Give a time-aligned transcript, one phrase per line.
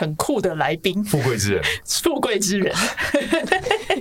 [0.00, 2.74] 很酷的来宾，富贵之人， 富贵之人。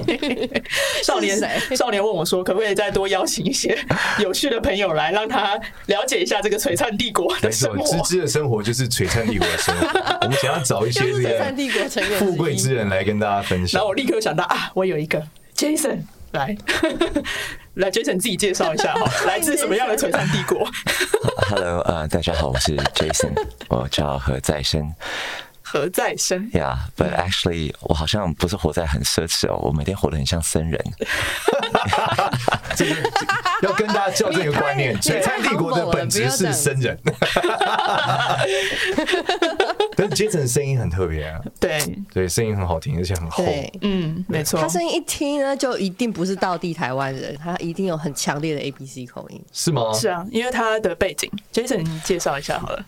[1.04, 1.38] 少年，
[1.76, 3.78] 少年问我说：“可不可以再多邀请一些
[4.20, 9.88] 有趣的朋友来，让他了解一下这个璀璨帝国的生活？”芝芝的生活就是璀璨帝国的生活。
[10.24, 13.78] 我们想要找一些这个璀璨帝国成员、富贵之人来跟大家分享。
[13.78, 15.22] 然后我立刻想到啊，我有一个
[15.54, 16.56] Jason 来，
[17.74, 20.66] 来 Jason 自己介绍一下哈，来自什么样的璀璨帝国
[21.50, 23.34] ？Hello，呃，大家好，我是 Jason，
[23.68, 24.94] 我叫何在生。
[25.72, 30.84] 何在生？Yeah，but actually，我好像不是活在很奢侈哦，我每天活得很像僧人。
[32.76, 32.96] 这 个
[33.62, 36.98] 要跟大家校正一个观念：璀璨帝国的本质是僧人。
[39.96, 41.80] 但是 Jason 的声音很特别啊，对
[42.12, 43.44] 对，声音很好听，而且很厚。
[43.82, 44.60] 嗯，没错。
[44.60, 49.94] 他声音一听呢，就一定不是道地台湾人，他一定有很强烈的 ABC 口音，是吗？
[49.94, 52.84] 是啊，因为他的背景，Jason 你介绍一下好了。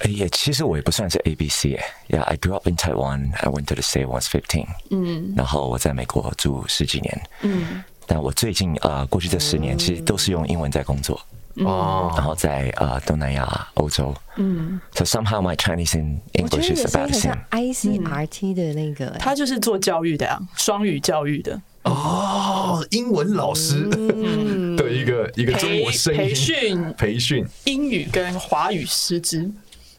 [0.00, 1.84] 哎呀，其实我也不算是 A B C 耶。
[2.08, 3.32] Yeah, I grew up in Taiwan.
[3.40, 4.66] I went to the state once fifteen.
[4.90, 7.22] 嗯，然后我在美国住十几年。
[7.42, 11.20] 嗯，但我最近呃，过去这十年其实都是用英文在工作。
[11.60, 14.14] 哦、然后在呃东南亚、欧洲。
[14.36, 17.38] 嗯，So somehow my Chinese and English is about the same.
[17.48, 21.60] I C R T 的那个、他就是做教育的呀、啊，双语教育的。
[21.82, 23.88] 哦，英文老师
[24.78, 29.50] 的一个、一个中国声音培训培训英语跟华语师资。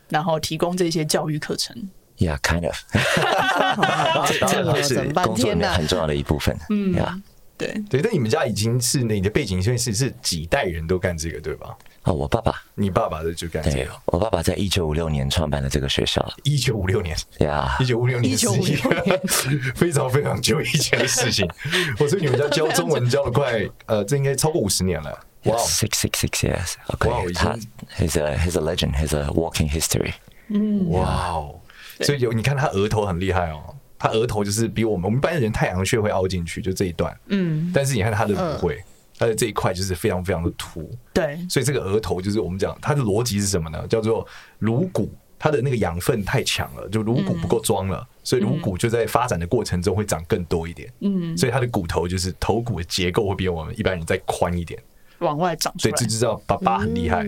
[0.10, 1.76] 然后提供这些教育课程
[2.18, 2.76] ，Yeah, kind of，
[4.52, 6.58] 这个是工作里面很重要的一部分。
[6.70, 7.22] 嗯，Yeah，
[7.58, 8.02] 对对。
[8.02, 11.78] 但你们家已经是你的背景，因为是是几代人都干这个，对吧？
[12.04, 13.92] 哦，我爸爸，你爸爸的就干这个。
[14.06, 16.26] 我爸爸在一九五六年创办了这个学校。
[16.44, 19.22] 一九五六年，Yeah，一九五六年，一九五六年，
[19.76, 21.48] 非常非常久以前的事情。
[22.00, 25.20] 我说你们家教中文教了快，呃，这应该超过五十年了。
[25.46, 26.74] 哇，six six six years。
[26.88, 27.58] OK，他
[27.98, 30.14] ，he's a he's a legend，he's a walking history。
[30.50, 31.56] 嗯，哇哦，
[32.02, 37.16] 所以有你看他额头很厉害哦，他额头就是比我们我们一般的人太阳穴会凹进去，就这一段。
[37.28, 38.84] 嗯，但是你看他的不会，
[39.18, 40.90] 他的这一块就是非常非常的凸。
[41.14, 43.86] 对，所以这个额头就是我们讲它的逻辑是什么呢？
[43.88, 44.26] 叫做
[44.60, 50.92] 颅骨，它的那个养分太强了，就颅骨不够装了，所以颅骨就在发展的过程中会长更多一点。
[51.02, 54.82] 嗯，所以他的骨头就是头骨的结构会比我们一般人再宽一点。
[55.20, 57.26] 往外长出来，所以就知道爸爸很厉害，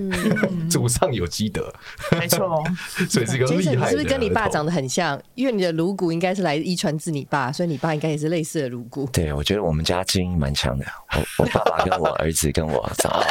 [0.69, 1.73] 祖上有积德，
[2.19, 2.61] 没错。
[3.09, 5.21] 所以这个厉害，是不是跟你爸长得很像？
[5.35, 9.05] 因为你的颅骨应该是来遗传自你爸，所以你爸应该也是类似的颅骨。
[9.11, 10.85] 对，我觉得我们家基因蛮强的。
[11.13, 13.25] 我我爸爸跟我儿子跟我长得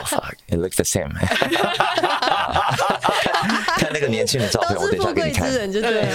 [0.49, 1.11] ，it looks the same。
[3.79, 5.51] 看那个年轻的照片，我等一下给你看。
[5.51, 6.09] 对，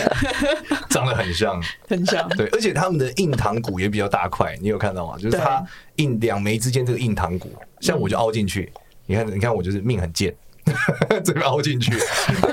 [0.90, 2.30] 长得很像，很像。
[2.30, 5.18] 对，而且他们的硬糖骨也比较大块，你有看到吗？
[5.18, 5.66] 就是他
[5.98, 7.52] 印两眉之间这个印堂骨。
[7.82, 8.72] 像我就凹进去，
[9.06, 10.34] 你看，你看我就是命很贱，
[11.24, 11.92] 这边凹进去，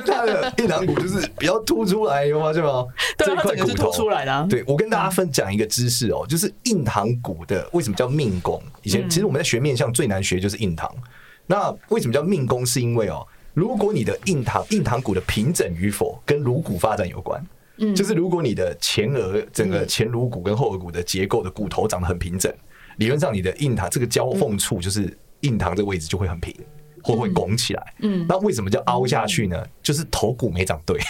[0.04, 2.52] 他的印堂骨就是比较凸出来，有吗？
[2.52, 2.84] 是吗？
[3.16, 4.46] 这块骨头凸出来的。
[4.50, 8.62] 对，我跟大家分享一个知识哦，就是印堂骨的为什么叫命宫？
[8.82, 10.92] 以前其实我们在学面相最难学就是印堂。
[11.46, 12.66] 那为什么叫命宫？
[12.66, 17.42] 是因为哦，如果你的印堂印堂骨的平整与否跟颅骨发展有关。
[17.78, 22.52] 嗯，就是如果你的前额整个前颅骨跟后额骨的结构的骨头长得很平整。
[23.02, 26.54] 理论上，你的印堂这个交缝处就是印堂这个位置就会很平，
[27.02, 27.94] 或会拱起来。
[27.98, 29.60] 嗯，那为什么叫凹下去呢？
[29.82, 31.00] 就是头骨没长对，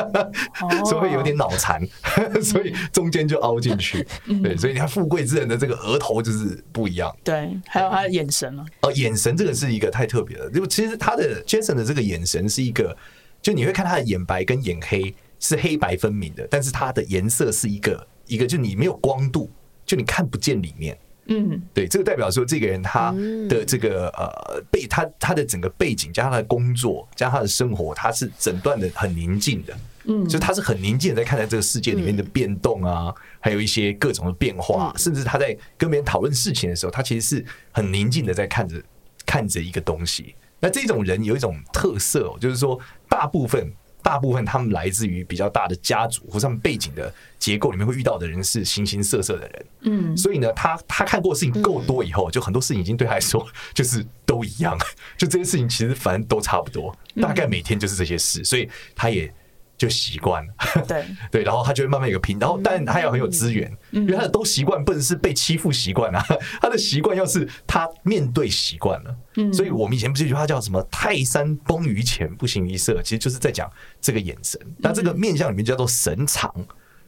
[0.88, 1.86] 所以会有点脑残，
[2.42, 4.02] 所以中间就凹进去。
[4.42, 7.14] 对，所以你看富贵之人的这个额头就是不一样。
[7.22, 8.64] 对，还有他的眼神啊。
[8.80, 10.48] 哦，眼神这个是一个太特别了。
[10.48, 12.96] 就其实他的 Jason 的这个眼神是一个，
[13.42, 19.50] 就你会看他的眼白跟眼黑是黑白分明的，但是它的颜色是一个一个，就你没有光度，
[19.84, 20.96] 就你看不见里面。
[21.28, 23.12] 嗯，对，这个代表说这个人他
[23.48, 38.82] 的这个呃背他他的整个背景加上他的工作加上他的生活，他是整段的很宁静的，嗯，就他是很宁静的在看待这个世界里面的变动啊，还有一些各种的变化，甚至他在跟别人讨论事情的时候，他其实是很宁静的在看着
[39.24, 40.34] 看着一个东西。
[40.60, 43.72] 那这种人有一种特色，就是说大部分。
[44.06, 53.44] 大部分他们来自于比较大的家族，或者他们背景的结构里面会遇到的人是形形色色的人，嗯，所以呢，他他看过的事情够多以后，就很多事情已经对他来说
[53.74, 54.78] 就是都一样，
[55.18, 59.34] 就这些事情其实反正都差不多，大概每天就是这些事，所以他也
[59.76, 60.52] 就习惯了。
[60.86, 66.24] 对 对，然后他就会慢慢有个平，然后但他要很有资源，因为他的都习惯不能是被欺负习惯啊，
[66.60, 69.16] 他的习惯要是他面对习惯了。
[69.52, 73.70] 所以我们以前不是有句话叫什么“泰山崩于前不形于色”，其实就是在讲
[74.00, 74.58] 这个眼神。
[74.78, 76.50] 那这个面相里面叫做神藏，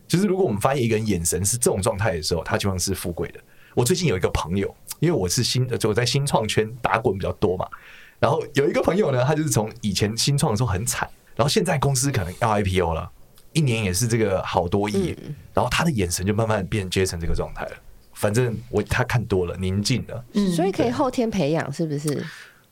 [0.06, 3.41] 就是如果我们发现一个人眼神是这种状态的时候，他就像是富贵的。
[3.75, 7.67] 我最近有一个朋友，因为我是新，就我在新创圈打滚比较多嘛。
[8.19, 13.08] 然后有一个朋友呢，他就是从以前新创的时候很惨，然后现在公司可能要 IPO 了，
[13.52, 15.17] 一年也是这个好多亿，
[15.55, 17.73] 然后他的眼神就慢慢变 Jason 这个状态了。
[18.12, 20.25] 反正我他看多了，宁静了，
[20.56, 22.26] 所以可以后天培养，是不是？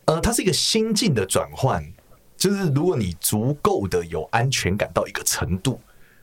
[0.06, 1.80] 呃，它是一个心境的转换，
[2.36, 5.80] 就是如果你足够的有安全感到一个程度。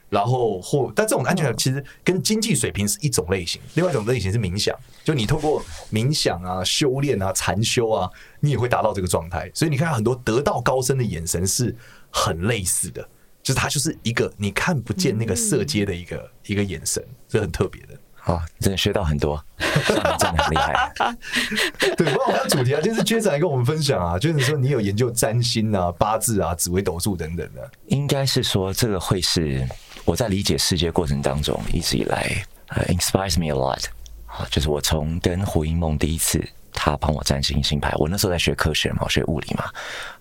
[0.09, 5.59] 然后或，但这种安全感其实跟经济水平是一种类型，另外一种类型是冥想，就你透过
[5.91, 8.07] 冥想啊、修炼啊、禅修啊，
[8.39, 9.49] 你也会达到这个状态。
[9.55, 11.75] 所以你看很多得道高僧的眼神是
[12.13, 13.01] 很类似的，
[13.41, 17.89] 就是他就是一个你看不见那个色阶的一个一个眼神，这很特别的。
[18.15, 20.93] 好，真的学到很多，真的很厉害。
[21.97, 29.67] 对，不过我们的主题啊，就是 Jason 来跟我们分享啊，就是说你有研究占星啊、八字啊、紫微斗数等等的，应该是说这个会是。
[30.05, 33.85] 我在理解世界过程当中，一直以来呃、uh,，inspires me a lot。
[34.25, 36.45] 啊，就是我从跟胡因梦第一次
[36.85, 39.63] 他帮我占星星牌，我那时候在学科学嘛，我学物理嘛，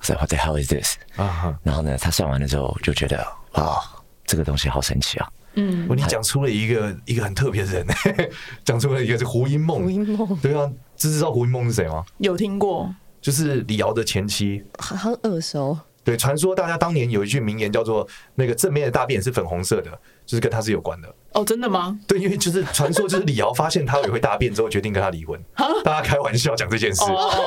[0.01, 0.97] 所以 What the hell is this？
[1.65, 3.83] 然后呢，他算完了之后，就觉得哇，
[4.25, 5.29] 这个东西好神奇啊。
[5.55, 7.87] 嗯，你讲出了一个一个很特别的人，
[8.65, 9.83] 讲出了一个是胡因梦。
[9.83, 12.05] 胡因梦，对啊，知知道胡因梦是谁吗？
[12.19, 15.77] 有听过，就是李敖的前妻，很很耳熟。
[16.05, 19.91] 对，传说大家当年有一句名言叫做“那个正面的大便是粉红色的”，
[20.27, 21.15] 就是跟他是有关的。
[21.33, 21.99] 哦，真的吗？
[22.09, 25.41] 对，因为就是传说，就是李敖发现他也会大便之后，决定跟他离婚。
[25.85, 27.05] 大家开玩笑讲这件事，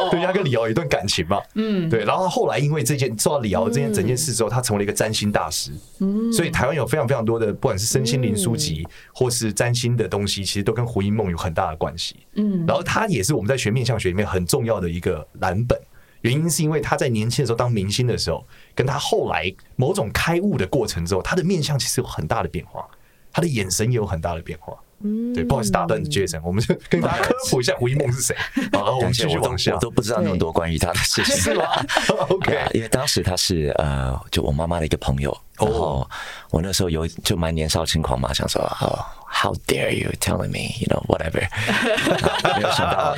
[0.10, 1.42] 对，他跟李敖有一段感情嘛。
[1.56, 2.06] 嗯，对。
[2.06, 5.72] 然后后来因为这件，受到李敖这件整件事之后，他成为了一个占星大师。
[6.00, 12.16] 嗯，所以台湾有非常非常多的，不管是身心灵书籍或是占星的东西，其实都跟胡因梦有很大的关系。
[12.36, 15.78] 嗯，然后他也是我们在学面相学里面很重要的一个蓝本。
[16.25, 18.44] 原因是因为他在年轻的时候当明星的时候，
[18.74, 22.83] 跟他后来某种开悟的过程之后，他的面相其实有很大的变化，
[23.31, 24.75] 他的眼神也有很大的变化。
[25.04, 28.36] 嗯，对，不好意思打断 Jason，我们就跟大家科普一下胡一梦是谁。
[28.74, 29.74] 好，我们继续往下。
[29.74, 31.66] 我都不知道那么多关于他的事情，是吗？
[32.30, 36.08] OK，因为当时他是呃，就我妈妈的一个朋友，然后
[36.50, 39.04] 我那时候有就蛮年少轻狂嘛，想说哦。
[39.38, 41.44] How dare you telling me, you know, whatever？
[42.56, 43.18] 没有想到，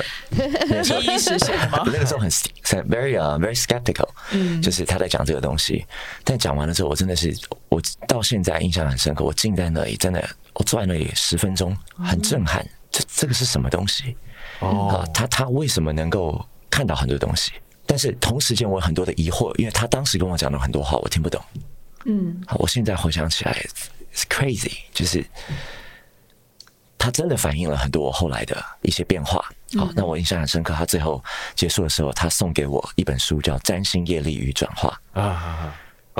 [1.00, 1.84] 第一实现吗？
[1.86, 2.28] 那个时候很
[2.88, 4.08] very 啊，very skeptical。
[4.32, 5.86] 嗯，就是他在讲这个东西，
[6.24, 7.32] 但讲完了之后，我真的是，
[7.68, 9.22] 我到现在印象很深刻。
[9.22, 12.62] 我静在那里，真的，我坐在那里十分钟，很震撼。
[12.90, 14.14] 这这个是什么东西？
[14.60, 17.52] 哦，他他为什么能够看到很多东西？
[17.86, 21.42] 但是同时间我有很多的疑惑，因为他当时跟我讲了很多话，我听不懂。
[22.04, 23.52] 嗯，好，我现在回想起来
[24.14, 25.24] ，it's crazy，就是。
[27.00, 29.38] 他真的反映了很多我后来的一些变化。
[29.78, 30.74] 好，那我印象很深刻。
[30.74, 31.22] 他最后
[31.54, 35.72] 结束的时候，他送给我一本书，叫《占星业力与转化》啊，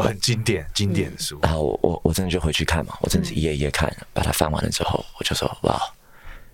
[0.02, 1.38] 很经典经典的书。
[1.42, 5.80] 然后我我我真的就回去看嘛，我真的是一页一页看，把它翻完了之后，我就说哇，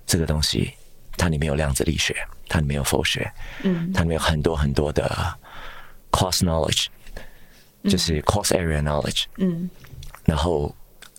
[0.07, 0.73] 这个东西
[1.17, 2.17] 它里面有量子力学，
[2.49, 3.31] 它里面有佛学，
[3.63, 5.11] 嗯，它里面有很多很多的
[6.11, 6.87] cross knowledge，
[7.85, 9.69] 就是 cross area knowledge，嗯，
[10.25, 10.75] 然后。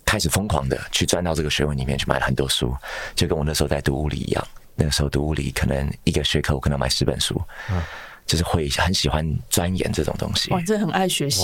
[0.08, 2.74] 开始疯狂的去钻到这个学问里面去买了很多书，
[3.16, 4.48] 就跟我那时候在读物理一样。
[4.76, 7.42] 那个时候读物理，可能一个学科我可能买十本书，
[7.72, 7.82] 嗯，
[8.26, 10.52] 就是会很喜欢钻研这种东西。
[10.52, 11.44] 哇，真的很爱学习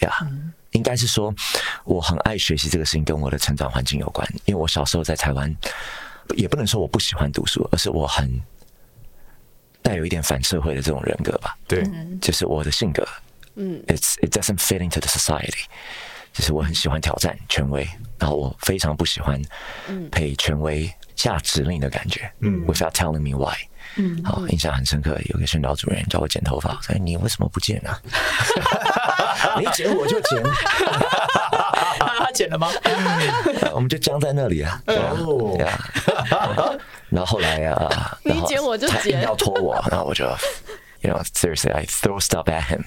[0.00, 0.12] 呀！
[0.72, 1.34] 应该是说
[1.84, 4.26] 我很爱学习这个事情跟我的成长环境有关。
[4.44, 5.54] 因为我小时候在台湾，
[6.36, 8.40] 也不能说我不喜欢读书，而是我很
[9.82, 11.56] 带有一点反社会的这种人格吧。
[11.66, 11.82] 对，
[12.20, 13.06] 就是我的性格，
[13.54, 15.64] 嗯，it's it doesn't fit into the society。
[16.34, 17.88] 就是我很喜欢挑战权威，
[18.18, 19.40] 然后我非常不喜欢
[20.10, 22.30] 被权威下指令的感觉。
[22.40, 23.56] 嗯，without telling me why。
[23.96, 25.18] 嗯，好，印象很深刻。
[25.30, 27.96] 有个训导主任叫我剪头发，我说你为什么不剪呢？
[29.58, 30.42] 你剪我就剪。
[32.18, 32.68] 他剪了吗？
[33.72, 34.80] 我们就僵在那里啊。
[34.86, 35.56] 哦。
[37.08, 40.24] 然后后来啊，你剪我就剪，要拖我，然后我就
[41.00, 42.82] ，you know seriously I throw stuff at him，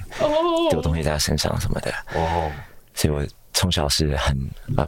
[0.70, 1.92] 丢东西在他身上什么的。
[2.16, 2.52] 哦。
[2.94, 3.26] 所以我。
[3.62, 4.36] 从小是很
[4.76, 4.88] a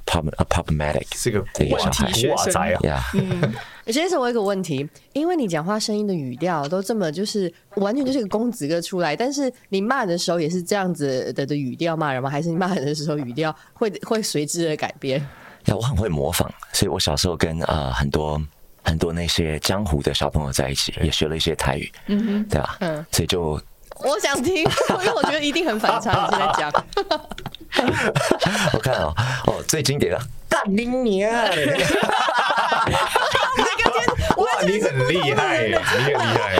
[0.49, 1.39] problematic 是个
[1.69, 2.55] 问题学生
[2.89, 3.03] 啊。
[3.13, 3.53] 嗯，
[3.93, 12.27] 先生，我有一个问题，因为你讲话声音的语调都这么，就是完全就是个公子哥出来，但是你骂人的时候也是这样子的的语调骂人吗？
[12.27, 15.19] 还是你骂人的时候语调会会随之而改变？
[15.65, 18.41] 呀，我很会模仿，所以我小时候跟呃很多
[18.81, 22.77] 很多那些江湖的小朋友在一起，也学了一些台语，嗯哼，对吧？
[22.79, 23.61] 嗯，所以就
[23.99, 24.63] 我想听，因
[25.05, 26.71] 为我觉得一定很反差，你现在讲。
[28.73, 29.13] 我看哦，
[29.47, 31.31] 哦，最经典的 干你娘！
[34.37, 36.55] 哇，你很厉害耶，你很厉害，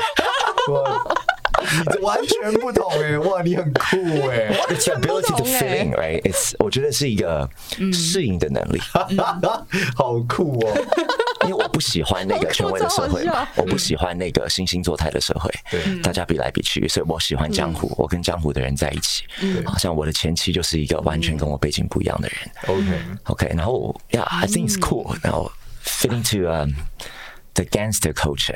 [2.01, 3.97] 完全不同哎，哇，你很酷
[4.29, 6.21] 哎，It's your ability to fit in, right?
[6.21, 7.49] It's 我觉得是一个
[7.91, 8.79] 适应的能力，
[9.95, 10.73] 好酷哦。
[11.43, 13.27] 因为我不喜欢那个权威的社会，
[13.57, 19.25] 我不喜欢那个惺惺作态的社会，对，大家比来比去，所以我喜欢江湖，我跟江湖的人在一起，
[19.65, 25.51] 好像我的前妻就是一个完全跟我背景不一样的人，OK，OK，然后，Yeah，I think it's cool，然后
[25.83, 26.71] fit into um。
[27.55, 28.55] The gangster culture，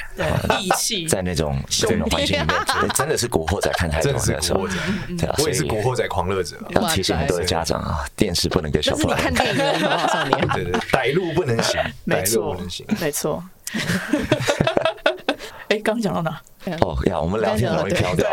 [0.60, 2.58] 义气，在那种这种环境里面，
[2.96, 4.68] 真的是古惑仔看太多的时候，
[5.16, 6.58] 对啊，我也是古惑仔狂热者。
[6.70, 9.32] 要提醒很多的家长啊，电视不能给小朋友看。
[9.32, 12.60] 看电影的 少年，对对，歹路不能行，没错，
[13.00, 13.44] 没错。
[15.70, 16.42] 哎，刚讲到哪？
[16.82, 18.30] 哦呀，我们聊天容易飘掉，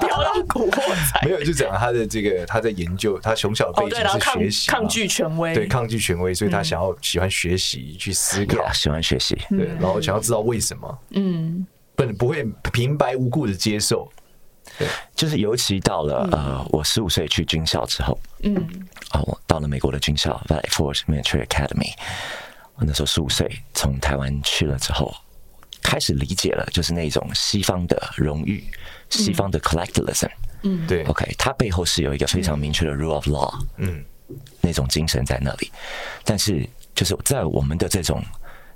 [0.00, 1.20] 飘到古惑仔。
[1.22, 14.10] 没有，就讲他的这个，他在研究，他从小背景是学习，抗拒权威，对，抗拒权威，所以他想要喜欢学习，去思考，喜欢学习，对，然后想要知道为什么，嗯，不不会平白无故的接受，
[14.78, 18.54] 对，就是尤其到了呃，我十五岁去军校之后，嗯，
[19.12, 21.92] 啊，我到了美国的军校 Valley Forge Military Academy，
[22.74, 25.14] 我那时候十五岁，从台湾去了之后。
[25.86, 28.64] 开始理解了，就是那种西方的荣誉，
[29.08, 30.28] 西方的 collectivism，
[30.62, 34.04] 嗯，对，OK，它背后是有一个非常明确的 rule of law，嗯，
[34.60, 35.70] 那种精神在那里。
[36.24, 38.20] 但是，就是在我们的这种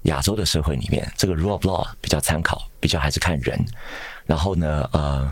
[0.02, 3.58] 亚洲的社会里面，这个 rule of law 比较参考，比较还是看人。
[4.24, 5.28] 然后呢，呃，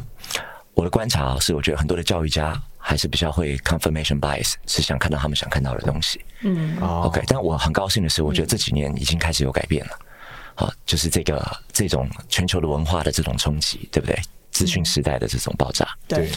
[0.74, 6.20] 我的观察是，我觉得很多的教育家还是比较会 confirmation bias，是想看到他们想看到的东西。
[6.42, 9.92] 嗯，OK，但我很高兴的是，我觉得这几年已经开始有改变了。
[10.58, 11.40] 好，就是这个
[11.72, 14.20] 这种全球的文化的这种冲击，对不对？
[14.50, 16.28] 资讯时代的这种爆炸，对。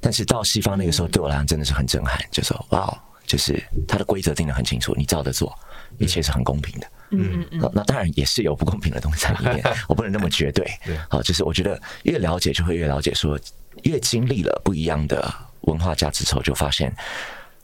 [0.00, 5.54] 但是到西方那个时候，对我来讲真的是很震撼，就说哇，就是它的规则定得很清楚，你照着做，
[5.98, 6.86] 一切是很公平的。
[7.10, 7.60] 嗯嗯。
[7.60, 10.66] 那那当然也是有不公平的东西在里面， 我不能那么绝对。
[11.10, 13.38] 好，就是我觉得越了解就会越了解，说
[13.82, 15.30] 越经历了不一样的
[15.62, 16.90] 文化价值之后，就发现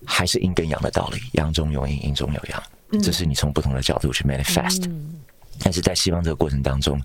[0.05, 2.63] 还是阴跟阳的道理，阳中有阴，阴中有阳，
[3.03, 4.91] 这是你从不同的角度去 manifest。
[5.61, 7.01] 但是在西方这个过程当中，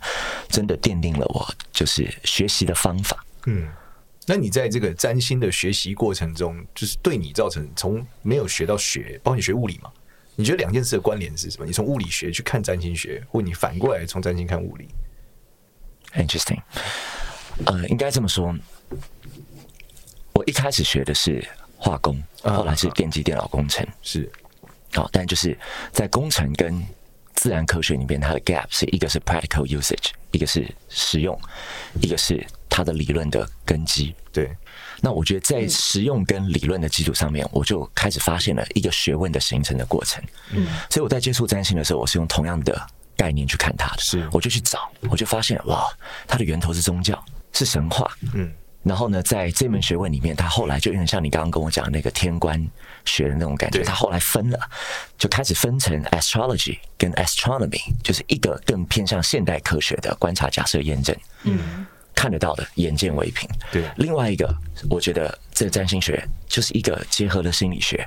[0.49, 3.25] 真的奠定了我就是学习的方法。
[3.47, 3.67] 嗯，
[4.27, 9.91] 那你在这个占星的学习过程中，就是对你造成从没有学到学，包括你学物理嘛？
[10.35, 11.65] 你觉得两件事的关联是什么？
[11.65, 14.87] 你从物理学去看占星学，或你反过来从占星看物理
[16.13, 16.59] ？Interesting。
[17.65, 18.55] 呃，应该这么说，
[20.33, 21.45] 我一开始学的是
[21.77, 24.31] 化工，后来是电机电脑工程，是。
[24.93, 25.57] 好，但就是
[25.91, 26.83] 在工程跟
[27.41, 31.35] 自然科学里面，它的 gap 是一个是 practical usage，一个是实用，
[31.99, 34.13] 一个是它的理论的根基。
[34.31, 34.55] 对，
[35.01, 40.23] 那我觉得在实用跟理论的基础上面，我就开始发现了一个学问的形成的过程。
[40.51, 42.79] 嗯，所以我在接触占星的时候，我是用同样的
[43.17, 45.87] 概念去看它的，是，我就去找，我就发现哇，
[46.27, 48.07] 它的源头是宗教，是神话。
[48.35, 48.53] 嗯。
[48.83, 52.59] 然后呢，在这门学问里面，他后来就有点像你刚刚跟我讲的那个天官
[53.05, 53.83] 学的那种感觉。
[53.83, 54.59] 他后来分了，
[55.19, 61.85] 就开始分成 astrology 跟 astronomy，就是一个更偏向现代科学的观察、假设、验证，嗯，
[62.15, 63.47] 看得到的，眼见为凭。
[63.71, 64.51] 对，另外一个，
[64.89, 68.03] 我觉得这占星学就是一个结合了心理学、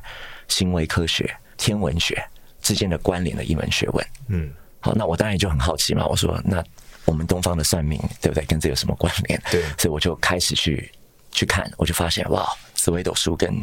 [0.49, 2.21] 行为科学、天文学
[2.61, 4.07] 之间的关联的一门学问。
[4.27, 4.51] 嗯，
[4.81, 6.65] 好，那我当然就很好奇嘛，我说那。
[7.05, 8.45] 我们东方的算命，对不对？
[8.47, 9.41] 跟这有什么关联？
[9.51, 10.91] 对，所以我就开始去
[11.31, 13.61] 去看，我就发现哇，紫微斗数跟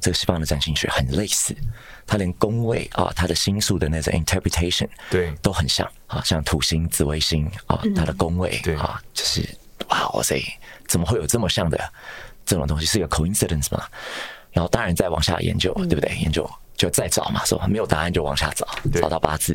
[0.00, 1.54] 这个西方的占星学很类似，
[2.06, 9.46] 它连宫位啊，它的星宿的那种 interpretation，对，都很像啊，像土星、紫微星啊，它的宫位啊，就是
[9.88, 10.42] 哇哇塞，
[10.86, 11.92] 怎么会有这么像的
[12.46, 12.86] 这种东西？
[12.86, 13.84] 是一个 coincidence 吗？
[14.52, 16.16] 然后当然再往下研究，对不对？
[16.18, 18.66] 研究就再找嘛，说没有答案就往下找，
[19.00, 19.54] 找到八字，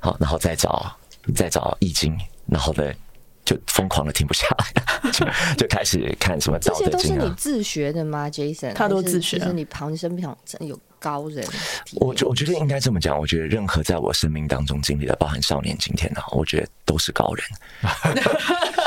[0.00, 0.96] 好，然后再找
[1.34, 2.16] 再找易经。
[2.50, 2.84] 然后呢，
[3.44, 5.26] 就疯狂的停不下来， 就
[5.56, 6.90] 就开始看什么道德经啊。
[6.92, 8.72] 这些都是你自学的吗，Jason？
[8.72, 9.38] 他都自学。
[9.38, 11.46] 就是你旁身边真有高人。
[11.96, 13.18] 我我觉得应该这么讲。
[13.18, 17.44] 我觉得任何在我生命当中经历的，包含少年今天呢，我觉得都是高人。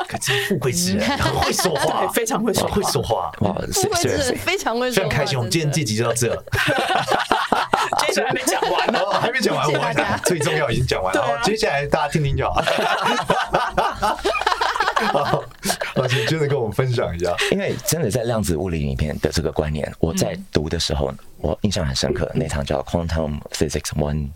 [0.08, 1.08] 可是富贵之人，
[1.39, 3.32] 会说话，非常会说，会说话。
[3.72, 5.10] 富贵之人非常会说话。
[5.10, 6.44] 非常开心，我们今天这集就到这。
[8.00, 11.41] 接下来还没讲完呢，还没讲完，我最重要已经讲完了。
[11.43, 12.62] 接下来大家听听就好。
[15.01, 15.43] 好，
[15.95, 22.31] 老师真的跟我们分享一下，因为真的在量子物理里面的这个观念，我在读的时候，我印象很深刻。
[22.36, 24.29] 那堂叫 Quantum Physics One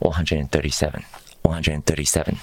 [0.00, 1.02] One Hundred Thirty Seven
[1.42, 2.34] One Hundred Thirty Seven，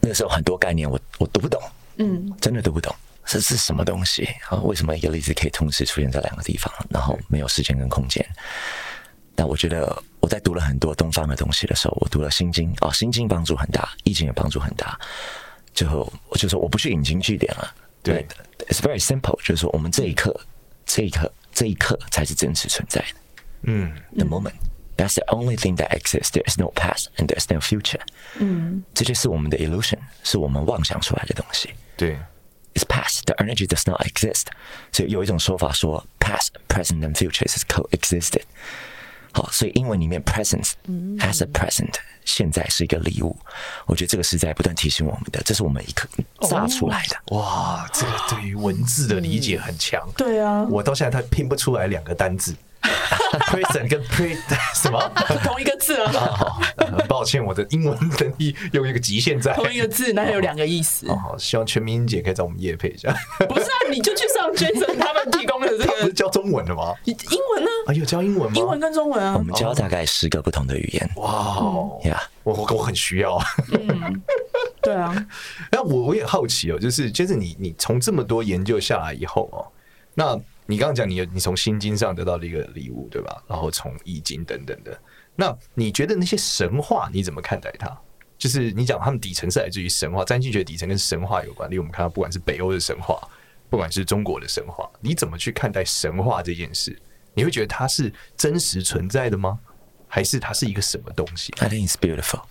[0.00, 1.60] 那个时候很多概念我我读不懂，
[1.96, 2.94] 嗯，真的读不懂。
[3.26, 4.58] 这是什么东西啊？
[4.62, 8.24] 为什么一个粒子可以同时出现在两个地方，然后没有时间跟空间？
[9.36, 14.98] 但我觉得我在读了很多东方的东西的时候，我读了《心经》哦，《心经》帮助很大，《易经》也帮助很大。
[15.74, 17.74] 最后我就说我不去引经据典了。
[18.02, 18.26] 对
[18.68, 20.34] ，It's very simple，就是说我们这一刻，
[20.86, 23.06] 这一刻，这一刻才是真实存在的。
[23.62, 26.30] 嗯，the moment，that's the only thing that exists.
[26.30, 28.00] There is no past and there is no future。
[28.38, 31.70] 嗯，这就是我们的 illusion，是我们妄想出来的东西。
[31.96, 32.16] 对
[32.74, 33.24] ，It's past.
[33.26, 34.46] The energy does not exist。
[34.92, 38.42] 所以有一种说法说，past, present and future is coexisted。
[39.36, 40.72] 好，所以英文里面 presence
[41.18, 41.92] as a present，
[42.24, 43.36] 现在是一个礼物。
[43.84, 46.08] 我觉得这个是在不断提醒我们的，这是我们一刻
[46.48, 47.36] 炸出来的。
[47.36, 50.02] 哇，这个对于文字的理解很强。
[50.16, 52.56] 对啊，我到现在他拼不出来两个单字。
[53.50, 54.36] present 跟 pre
[54.74, 55.00] 什么
[55.44, 56.12] 同一个字啊？
[56.12, 59.52] 好，很抱歉，我的英文能力有一个极限在。
[59.54, 61.08] 同一个字，那还有两个意思。
[61.08, 63.14] 哦，好，希望全民英姐可以找我们叶配一下。
[63.48, 66.94] 不是啊，你就去上 Jason 他们提供的这个，不是教中文的吗？
[67.04, 67.16] 英
[67.54, 67.70] 文呢？
[67.86, 68.56] 啊，有教英文吗？
[68.56, 69.34] 英文跟中文啊。
[69.36, 71.10] 我们教大概十个不同的语言。
[71.16, 71.56] 哇
[72.04, 73.38] 呀，我我很需要。
[73.72, 74.22] 嗯，
[74.82, 75.14] 对啊。
[75.70, 79.66] 那我我也好奇哦，就是 Jason，你你从这么多研究下来以后哦，
[80.14, 80.38] 那。
[80.66, 83.42] 你刚刚讲你你从心经上得到的一个礼物，对吧？
[83.48, 85.00] 然后从易经等等的，
[85.34, 87.96] 那你觉得那些神话你怎么看待它？
[88.36, 91.70] 就是你讲他们底层是来自于神话，占星学底层跟神话有关。
[91.70, 93.18] 例如我们看到不管是北欧的神话，
[93.70, 96.96] 不管是中国的神话，你怎么去看待神话这件事？
[97.32, 99.58] 你会觉得它是真实存在的吗？
[100.08, 102.42] 还是它是一个什么东西？I think it's beautiful，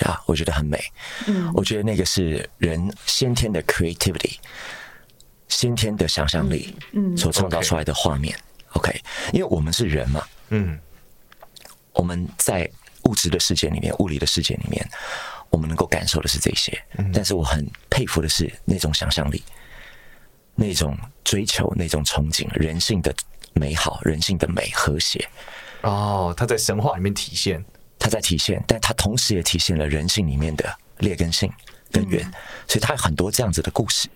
[0.00, 0.82] 呀、yeah，我觉得很美。
[1.26, 4.36] 嗯，我觉得那个是人先天的 creativity。
[5.52, 8.34] 先天的想象力，嗯，所创造出来的画面
[8.72, 8.90] ，OK，
[9.32, 10.78] 因为我们是人嘛，嗯，
[11.92, 12.68] 我们在
[13.04, 14.84] 物质的世界里面，物理的世界里面，
[15.50, 16.82] 我们能够感受的是这些，
[17.12, 19.42] 但是我很佩服的是那种想象力，
[20.54, 23.14] 那种追求，那种憧憬，人性的
[23.52, 25.28] 美好，人性的美和谐，
[25.82, 27.62] 哦，它在神话里面体现，
[27.98, 31.52] 它在体现，但它同时也体现了人性里面的劣根性
[31.90, 32.22] 根源，
[32.66, 34.08] 所以它有很多这样子的故事。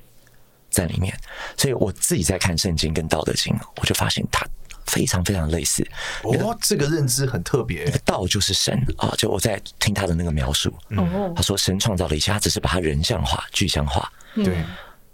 [0.76, 1.18] 在里面，
[1.56, 4.46] 所以我自己在看圣经跟道德经，我就发现它
[4.84, 5.82] 非常非常类似。
[6.22, 7.84] 哦，这个认知很特别。
[7.86, 10.70] 那个道就是神啊，就我在听他的那个描述。
[10.90, 14.12] 哦，他说神创造了一切，他只是把它人像化、具象化。
[14.34, 14.54] 对，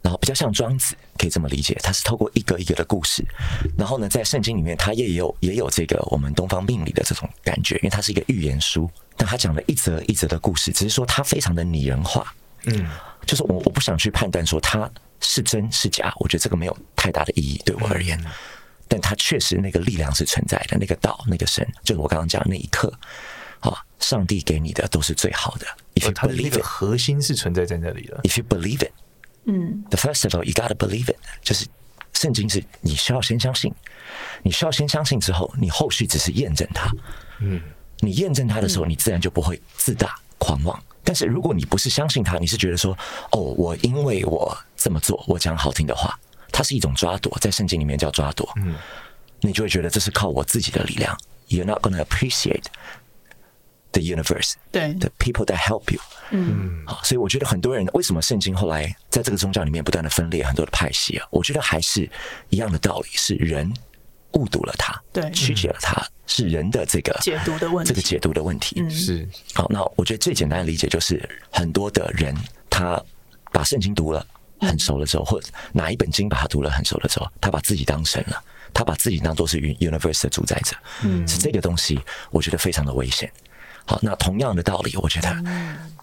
[0.02, 3.24] 然后比较像庄子，可以这么理解，他是透过一个一个的故事。
[3.78, 12.34] 然后呢，在圣经里面，他也有也有这个我们东方命理的这种感觉，因为它是一个预言书，但他讲了一则一则的故事，只是说他非常的拟人化。
[12.64, 12.90] 嗯，
[13.24, 14.90] 就是我我不想去判断说他。
[15.22, 16.12] 是真是假？
[16.18, 18.22] 我觉得这个没有太大的意义对我而言，
[18.88, 20.76] 但它确实那个力量是存在的。
[20.78, 22.92] 那个道，那个神，就是我刚刚讲的那一刻，
[23.60, 25.66] 啊，上帝给你的都是最好的。
[25.94, 28.20] If you believe it，那个核心是存在在那里的。
[28.24, 28.92] If you believe it，
[29.44, 31.66] 嗯，the first of all you gotta believe it，就是
[32.12, 33.72] 圣经是你需要先相信，
[34.42, 36.90] 你需要先相信之后，你后续只是验证它。
[37.40, 37.60] 嗯，
[38.00, 40.82] 你验证它的时候，你自然就不会自大狂妄。
[41.04, 42.96] 但是如果你不是相信他，你是觉得说，
[43.32, 46.18] 哦，我因为我这么做，我讲好听的话，
[46.50, 48.74] 它是一种抓夺，在圣经里面叫抓夺，嗯，
[49.40, 51.16] 你就会觉得这是靠我自己的力量。
[51.48, 52.64] You're not gonna appreciate
[53.92, 61.26] the universe，对，the people that help you，嗯，好，所以我觉得很多人为什么圣经后来在这个宗教里面不断的分裂很多的派系啊？
[61.30, 62.10] 我觉得还是
[62.48, 63.72] 一样的道理，是人。
[64.34, 69.66] 误读了它，对，曲解了它，是人的这个解读的问题，这个解读的问题，嗯、是好。
[69.68, 72.34] 那我觉得最简单的理解就是，很多的人
[72.70, 72.98] 他
[73.52, 74.26] 把圣经读了
[74.62, 83.30] 很熟了之后，或者哪一本经把它读了很熟了之后，他把自己当神了，他把自己当做是 universe 的主宰者，嗯，是这个东西，我觉得非常的危险。
[83.84, 85.36] 好，那同样的道理，我觉得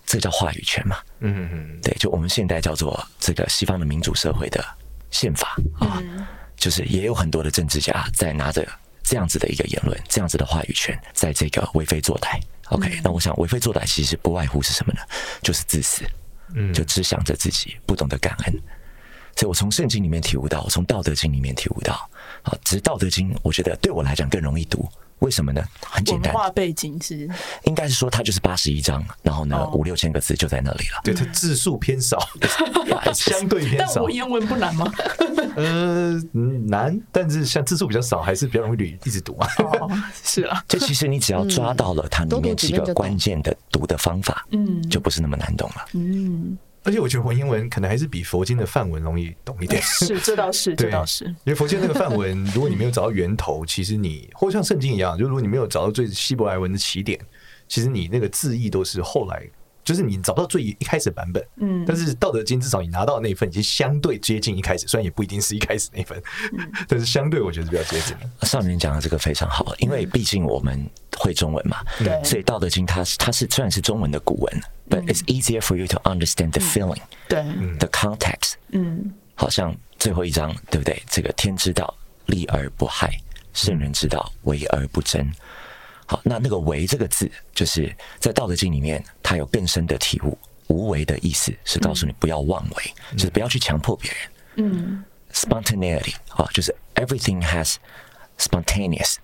[0.05, 4.63] 这叫话语权嘛，嗯嗯，对，就我们现代叫做这个西方的民主社会的
[5.11, 5.99] 宪法啊。
[6.01, 6.27] 嗯
[6.59, 8.67] 就是也有很多的政治家在拿着
[9.01, 12.37] 这样子的一个言论，这样子的话语权，在这个为非作歹。
[12.71, 14.99] OK，那我想为非作歹其实不外乎是什么呢？
[15.41, 16.03] 就是自私，
[16.55, 18.53] 嗯，就只想着自己，不懂得感恩。
[19.35, 21.93] 所以我从圣经里面体悟到，我从道德经里面体悟到，
[22.43, 24.89] 啊，只是道德经，我觉得对我来讲更容易读。
[25.19, 25.63] 为什么呢？
[25.85, 27.29] 很简单，文化背景是
[27.63, 31.01] 应该是说它就是八十一章，然后呢五六千个字就在那里了。
[31.03, 32.17] 对，它字数偏少，
[33.13, 33.95] 相对偏少。
[33.95, 34.91] 但文言文不难吗？
[35.55, 36.21] 呃，
[36.67, 39.47] 难，但是像字数比较少，还是比较容易一直读啊。
[40.23, 45.85] 是啊，就其实你只要抓到了它里面几个关键的读的方法，嗯，就不是那么难懂了。
[45.93, 46.57] 嗯。
[46.83, 49.81] 而且我觉得文言文可能还是比佛经的范文容易懂一点。
[49.83, 51.25] 是，这倒是，这倒是。
[51.25, 57.19] 因为佛经那个范文，如果你没有找到源头，其实你或像圣经一样，就如果你没有找到最希伯来文的起点，
[57.67, 59.43] 其实你那个字义都是后来
[59.83, 66.21] 就是你找不到最一开始的版本，嗯，但是《道德经》至少你拿到的那一份已经相对接近一开始，虽然也不一定是一开始那份，
[66.53, 68.45] 嗯、但是相对我觉得是比较接近的。
[68.45, 70.87] 少年讲的这个非常好，因为毕竟我们
[71.17, 77.41] 会中文嘛，对、嗯，所以《道德经》它它是虽然是中文的古文、嗯、，but it's easier for you to understand the feeling，对
[77.77, 81.01] ，the context，嗯，好像最后一章对不对？
[81.09, 81.93] 这个天之道，
[82.25, 83.11] 利而不害，
[83.53, 85.31] 圣人之道，为而不争。
[86.05, 90.35] 好，那那个“为”这个字，就是在《道德经》里面，它有更深的体悟。
[90.67, 94.19] 无为的意思是告诉你不要妄为，嗯、就是不要去强迫别人。
[94.57, 97.75] 嗯，spontaneity 啊，就是 everything has
[98.37, 99.15] spontaneous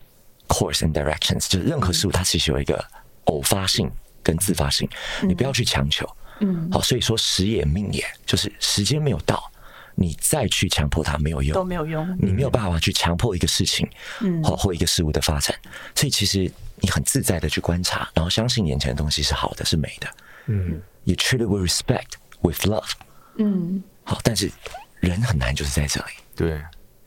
[0.47, 2.83] course and directions，就是任何事物它其实有一个
[3.25, 3.91] 偶发性
[4.25, 4.89] 跟自发性，
[5.21, 6.05] 嗯、你不要去强求。
[6.41, 9.49] 嗯，好，所以说时也命也，就是时间没有到。
[9.97, 12.17] 你再去强迫它没有用，都没有用。
[12.21, 15.55] 你没有办法去强迫一个事情，嗯，或或一个事物的发展。
[15.95, 20.09] 所以其实你很自在的去观察，然后相信眼前的东西是好的，是美的。
[20.47, 22.91] 嗯，You treat it with respect, with love。
[23.37, 24.51] 嗯，好，但是
[24.99, 26.49] 人很难就是在这里，对，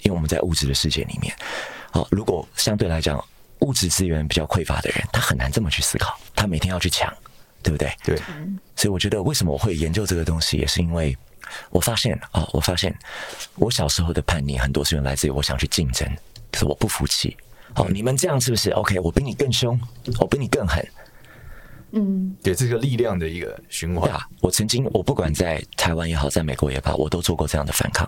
[0.00, 1.36] 因为我们在物质的世界里面。
[1.90, 3.22] 好，如果相对来讲
[3.60, 7.12] 物质资源比较匮乏的人，他很难这么去思考，他每天要去抢，
[7.62, 7.92] 对不对？
[8.04, 8.16] 对。
[8.76, 11.16] 所以我觉得为什么我会研究这个东西，也是因为。
[11.70, 12.94] 我发现啊、哦，我发现
[13.54, 16.06] 我小时候的叛逆很多是源来自于我想去竞争，
[16.52, 17.34] 可是我不服气。
[17.74, 19.00] 哦，你们这样是不是 OK？
[19.00, 19.80] 我比你更凶，
[20.20, 20.86] 我比你更狠。
[21.92, 24.12] 嗯，对，这个力量的一个循环。
[24.12, 28.06] 啊，我曾经，我不管在台湾也好，在美国也罢，我都做过这样的反抗。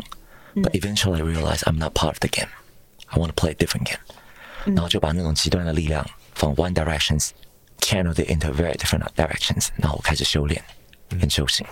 [0.56, 2.50] But eventually I realize I'm not part of the game.
[3.06, 4.00] I want to play a different game.
[4.66, 7.30] 然后就把那种极端的力量从 one directions
[7.80, 9.68] channel it into very different directions。
[9.76, 10.62] 然后我开始修炼
[11.08, 11.66] 跟修行。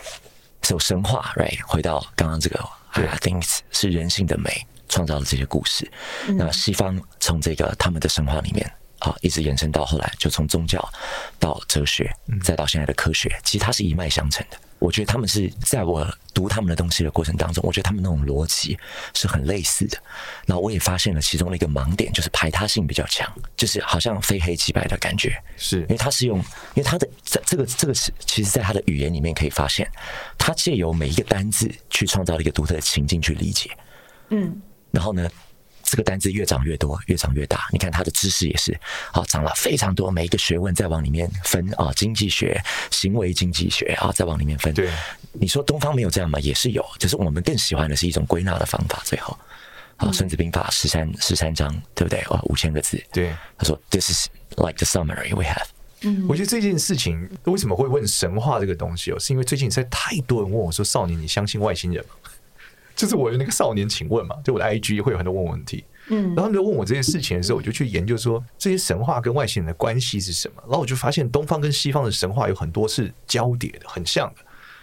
[0.70, 1.59] 有神话，right？
[1.66, 5.90] 回到刚刚这个，I think 是人性的美创造了这些故事。
[6.27, 10.87] 嗯、那西方从这个他们的神话里面啊，一直延伸到后来，就从宗教
[11.38, 14.59] 到哲学，再到现在的科学，其实它是一脉相承的。
[14.79, 18.79] 我觉得他们是在我读他们的东西的过程当中，我觉得他们那种逻辑
[19.14, 19.99] 是很类似的。
[20.47, 25.37] 然后我也发现了其中的一个盲点，就是排他性比较强，就是好像非黑即白的感觉。
[25.57, 29.91] 是因为他是用，因为他的在这个这个是，其实在他的语言里面可以发现，
[30.38, 33.71] 他借由每一个单字去创造了一个独特的情境去理解。
[34.31, 34.61] 嗯，
[34.91, 35.29] 然后呢？
[35.88, 37.66] 这个单字越长越多，越长越大。
[37.72, 38.79] 你看他的知识也是，
[39.12, 40.11] 啊，长了非常多。
[40.11, 44.74] 每一个学问再往里面分啊，经济学、行为经济学啊，再往里面分。
[44.74, 44.90] 对，
[45.33, 46.38] 你说东方没有这样吗？
[46.40, 49.01] 也是有，只是我们更喜欢的是一种归纳的方法。
[49.05, 49.37] 最后，
[49.96, 52.22] 啊，《孙子兵法》十三十三章，对不对？
[52.29, 53.03] 哇，五千个字。
[53.11, 55.66] 对，他说：“This is like the summary we have。”
[56.03, 62.11] 嗯，我觉得这件事情为什么会问神话这个东西哦，是因为最近实在太多人问我说：“少年，你相信外星人吗？”
[62.99, 74.41] 就是我有那个少年，请问嘛，就我的 IG 会有很多问问题，嗯，然后他们就问我这件事情的时候，我就去研究说这些神话跟外星人的关系是什么，然后我就发现东方跟西方的神话有很多是交叠的，很像的。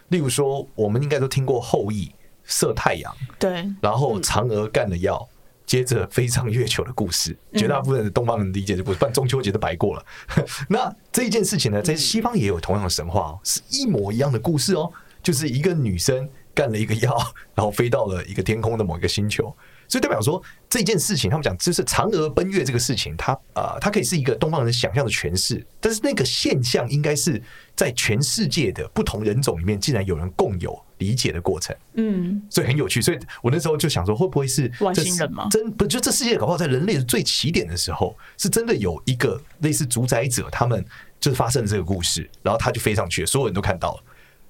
[0.07, 2.09] 例如说，我们应该都听过后羿
[2.45, 5.27] 射太阳，对，然后嫦娥干了药，
[5.65, 10.05] 接着飞上月球的故事，绝大部分的东方人理解的故事，不然中秋节都白过了。
[10.69, 14.89] 那这一件事情呢，在西方也有同样的神话哦，是一模一样的故事哦，
[15.21, 16.29] 就是一个女生。
[16.55, 17.15] 干了一个药，
[17.53, 19.53] 然后飞到了一个天空的某一个星球，
[19.87, 27.39] 所以代表说这件事情，他们讲就是嫦娥奔月这个事情，它啊、呃，它可以是一个东方人想象的诠释，但是那个现象应该是
[27.75, 33.01] 在全世界的不同人种里面，竟然有人共有理解的过程，嗯，所以很有趣。
[33.01, 35.47] 所以我那时候就想说，会不会是外星人吗？
[35.51, 40.83] 真不就这世界搞不好在人类的最起点的时候，是真的有一个类似主宰者，他们
[41.19, 44.03] 就是发生了这个故事，然后他就飞上去了，所有人都看到了。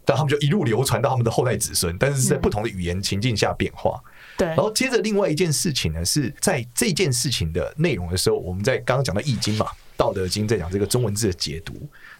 [0.05, 3.99] 但他们就一路流传到他们的后代子孙，但是是在不同的语言情境下变化。
[4.37, 9.65] 对，然后接着另外一件事情呢，是在这件事情的内容的时候，我们在刚刚讲到《易经》嘛，
[9.97, 11.73] 《道德经》在讲这个中文字的解读。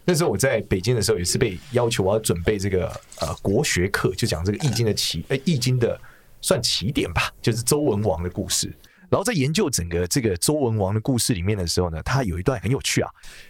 [0.04, 2.88] 那时候我在北京的时候，也是被要求我要准备这个
[3.20, 6.00] 呃国学课，就讲这个《易经》的起，呃，《易经》的
[6.42, 8.74] 算起点吧，就是周文王的故事。
[9.08, 13.10] 然后在研究整个这个周文王的故事里面的时候呢，他有一段很有趣啊。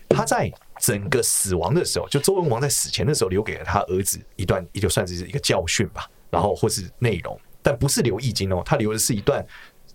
[0.10, 6.10] 他在整个死亡的时候，就周文王在死前的时候，留给了他儿子一段，也就算是一个教训吧。
[6.30, 9.46] 然后或是内容，但不是留易经哦，他留的是一段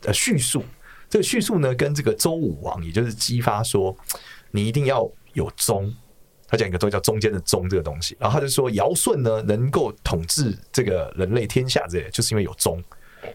[0.04, 0.64] 呃叙述。
[1.08, 3.94] 这个叙述呢，跟这个周武王，也就是姬发说，
[4.50, 5.94] 你一定要有忠。
[6.48, 8.16] 他讲一个东西叫中间的忠这个东西。
[8.18, 12.82] 然后他就说，尧舜呢能够统治这个人类天下，这些就是因为有忠。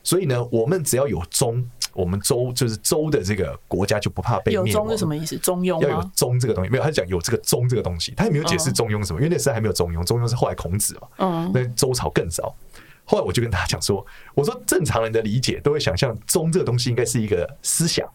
[0.04, 1.64] 所以呢，我们只要有忠。
[1.96, 4.68] 我们周就是周的这个国家就不怕被灭亡。
[4.68, 5.38] 有中是什么意思？
[5.38, 11.08] 中庸要有中这个东西，没有，他讲有这个中这个东西，他也没有解释中庸什么，因为那时候还没有中庸，中庸是后来孔子嘛。
[11.18, 12.54] 嗯，那周朝更早。
[13.06, 18.06] 后来我就跟大家讲说，我说正常人的理解都会想象中这个东西应该是一个思想，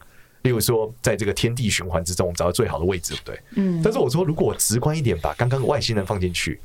[0.42, 3.40] 例如说在这个天地循环之中，我们找到最好的位置，对不对？
[3.56, 3.80] 嗯。
[3.82, 6.60] 但是我说，如果我直观一点，把刚刚外星人放进去。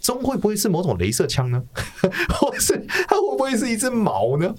[0.00, 1.62] 钟会不会是某种镭射枪呢？
[2.28, 2.76] 或是
[3.08, 4.52] 它会不会是一只矛呢？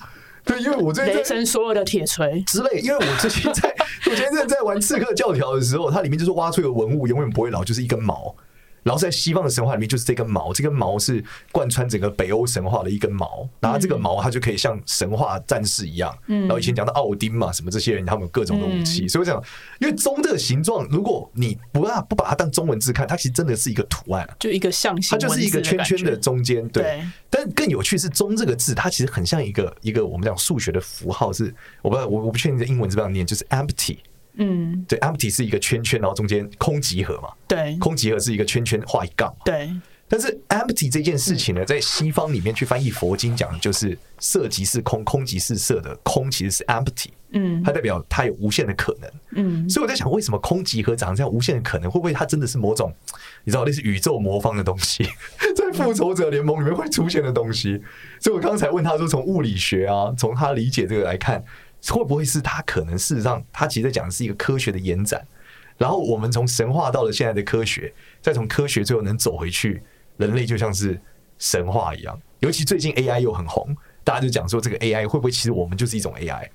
[0.46, 3.74] 对，因为我最近雷神所有的铁锤之类，因为我最近在，
[4.12, 8.36] 我前阵在玩刺客教条的时候，它里面就是挖出一个文物，永远不会老，就是一根矛。
[8.84, 13.48] 然后在西方的神话里面，就是这根毛，这根毛是贯穿整个北欧神话的一根毛。
[13.60, 16.15] 然后这个毛，它就可以像神话战士一样。
[16.28, 19.08] 然后以前讲到奥丁嘛，什么这些人，他们有各种的武器。
[19.08, 19.41] 所以我想，
[19.80, 26.67] 因为钟这个形状，如果你不啊不把它当中文字看，它其实真的是一个图案，就一个象形，它就是一个圈圈的中间。
[26.69, 27.04] 对。
[27.30, 33.98] 但更有趣是“钟”这个字，它其实很像一个一个我们讲数学的符号，是我不知道我我不确定这英文怎么样念，就是 empty。
[34.36, 37.30] 嗯，对，empty 是一个圈圈，然后中间空集合嘛。
[37.48, 39.32] 对，空集合是一个圈圈画一杠。
[39.46, 39.69] 对，
[40.08, 47.10] 但是 empty 这件事情呢，在西方里面去翻译佛经讲的，就是色即是空，空即是色的空其实是 empty。
[47.36, 49.12] 嗯，它代表它有无限的可能。
[49.36, 51.89] 嗯，所以我在想，为什么空集合长这样无限的可能？
[51.89, 52.91] 会不会它真的是某种
[53.43, 55.04] 你知道类似宇宙魔方的东西，
[55.56, 57.80] 在复仇者联盟里面会出现的东西？
[58.19, 61.43] 所以我刚才问他说，从物理学啊，从他理解这个来看。
[61.89, 65.26] 会不会是他可能事实上，他其实在讲的是一个科学的延展，
[65.78, 69.82] 然后我们从神话到了现在的科学，再从科学最后能走回去，
[70.17, 71.00] 人类就像是
[71.39, 72.17] 神话一样。
[72.39, 76.48] 尤其最近 AI 又很红，大家就讲说这个 AI 会不会其实我们就是一种 AI？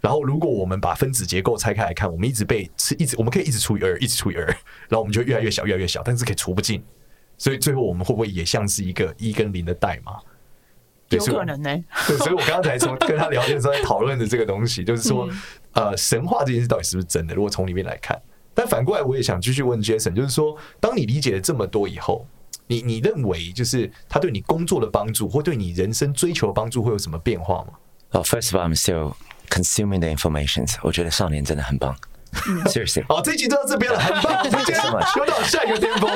[0.00, 6.84] 然后如果我们把分子结构拆开来看，我们一直被是一直我们可以一直除以二，一直除以二，然后我们就越来越小，越来越小，但是可以除不尽，
[7.38, 10.18] 所以最后我们会不会也像是一个一跟零的代码？
[11.18, 15.28] 有可能呢、欸，对，所以我刚才从 跟他聊天的时候在讨论的这个东西，就是说，
[15.72, 17.34] 呃，神话这件事到底是不是真的？
[17.34, 18.20] 如果从里面来看，
[18.54, 22.26] 但反过来我也想继续问 Jason，就是说，当你理解了这么多以后，
[22.66, 27.72] 你你认为就是他对你工作的帮助，或对你人生追求的帮助会有什么变化吗？
[28.12, 29.14] 哦、oh,，First of all, I'm still
[29.50, 30.66] consuming the information.
[30.82, 31.96] 我觉得少年真的很棒。
[32.66, 34.84] Seriously，好，这一集就到这边了， 很棒，我们今天
[35.16, 36.10] 又到下一个巅峰。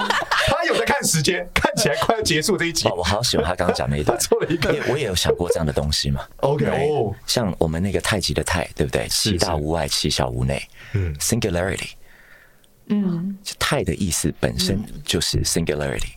[0.49, 2.89] 他有在看时间，看起来快要结束这一集。
[2.89, 6.27] 哦，我好喜欢他刚刚讲那一段，做了一个，我也有想过这样的东西嘛。
[6.39, 9.07] OK，哦，像我们那个太极的太，对不对？
[9.09, 10.63] 其大无外，其小无内。
[10.93, 11.91] 嗯，Singularity。
[12.89, 16.13] 嗯，太的意思本身就是 Singularity。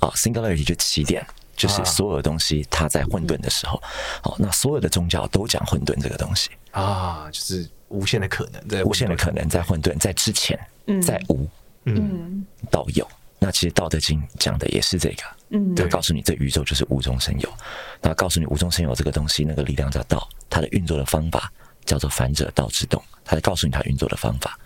[0.00, 1.26] 哦，Singularity 就起点，
[1.56, 3.82] 就是所有东西它在混沌的时候。
[4.22, 7.68] 哦，那所有的宗教都讲混沌这个东西啊，就是。
[7.94, 10.58] 无限的可能，在无限的可能，在混沌，在之前，
[11.00, 11.48] 在无，
[11.84, 13.08] 嗯，到有。
[13.38, 17.52] 那其实《道德经》讲的也是这个，嗯，它告诉你，这宇宙就是无中生有。
[18.00, 21.52] 那告诉你，无中生有这个东西，那个力量叫道，它的运作的方法
[21.84, 23.02] 叫做“反者道之动”。
[23.22, 24.58] 它在告诉你它运作的方法。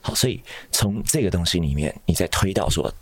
[0.00, 0.42] 好，所以
[0.72, 2.92] 从这个东西里面，你再推到说，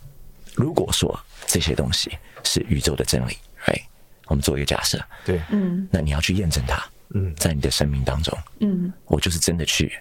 [0.55, 1.16] 如果说
[1.47, 2.11] 这些东西
[2.42, 3.81] 是宇宙的真理，哎，
[4.27, 6.85] 我们做一个假设，对，嗯，那你要去验证它。
[7.14, 9.92] 嗯，在你的生命当中，嗯，我就是真的去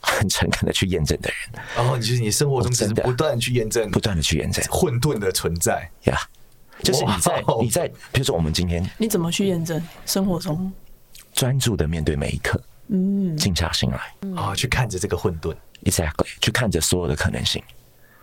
[0.00, 1.62] 很诚恳的去验证的人。
[1.76, 3.02] 然后，就是你生活中真的。
[3.02, 4.64] 不断去验证，不断的去验证。
[4.70, 5.90] 混沌的存在。
[6.04, 6.18] 呀。
[6.82, 9.80] 就是你在你在，比如说我们今天你怎么去验证？
[10.04, 10.70] 生活中？
[11.32, 14.00] 专注的面对每一刻，嗯，静下心来。
[14.36, 17.62] 啊，去看着这个混沌，exactly，去看着所有的可能性，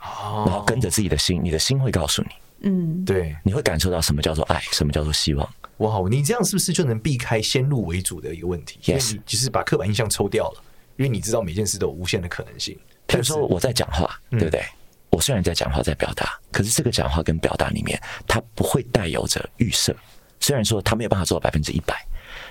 [0.01, 0.43] 哦。
[0.45, 2.29] 然后跟着自己的心，你的心会告诉你，
[2.63, 5.49] 嗯，对，你会感受到什么叫做爱，什么叫做希望。
[5.81, 8.79] 哇，你这样是不是就能避开先入为主的一个问题？
[8.85, 10.63] 因为你其实把刻板印象抽掉了，
[10.95, 12.77] 因为你知道每件事都有无限的可能性。
[13.07, 14.63] 比如说我在讲话，对不对？
[15.09, 19.93] 我虽然在讲话，在表达，可是这个讲话跟表达里面，它不会带有着预设。
[20.39, 21.95] 虽然说它没有办法做到百分之一百，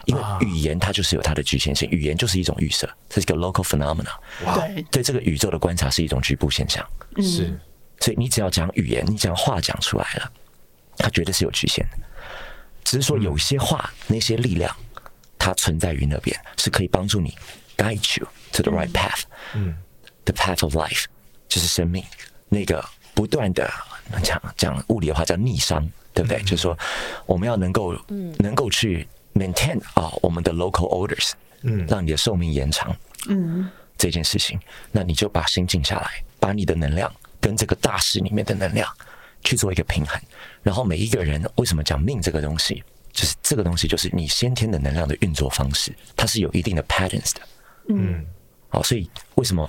[0.04, 4.12] 因为语言它就是有它的局限性，语言就是一种预设，这是一个 local phenomena。
[4.54, 6.86] 对，对这个宇宙的观察是一种局部现象。
[7.16, 7.58] 是，
[8.00, 10.30] 所以你只要讲语言，你讲话讲出来了，
[10.98, 11.98] 它绝对是有局限的。
[12.84, 14.74] 只是说有些话，那些力量，
[15.38, 17.36] 它存在于那边，是可以帮助你
[17.76, 19.22] guide you to the right path，
[19.54, 19.76] 嗯
[20.24, 21.04] ，the path of life，
[21.48, 22.04] 就是生命。
[22.48, 23.70] 那个不断的
[24.22, 26.40] 讲讲物理的话叫逆商，对不对？
[26.42, 26.76] 就是说
[27.26, 27.94] 我们要能够，
[28.38, 31.30] 能够去 maintain 啊我们的 local orders，
[31.62, 32.94] 嗯，让你的寿命延长，
[33.28, 34.58] 嗯，这件事情，
[34.90, 38.92] 那你就把心静下来，把你的能量跟这个大势里面的能量。
[39.42, 40.20] 去做一个平衡，
[40.62, 47.40] 然后每一个人为什么讲命这个东西，就是这个东西就是你先天的能量的运作方式，它是有一定的 patterns 的。
[47.88, 48.24] 嗯，
[48.68, 49.68] 好，所以为什么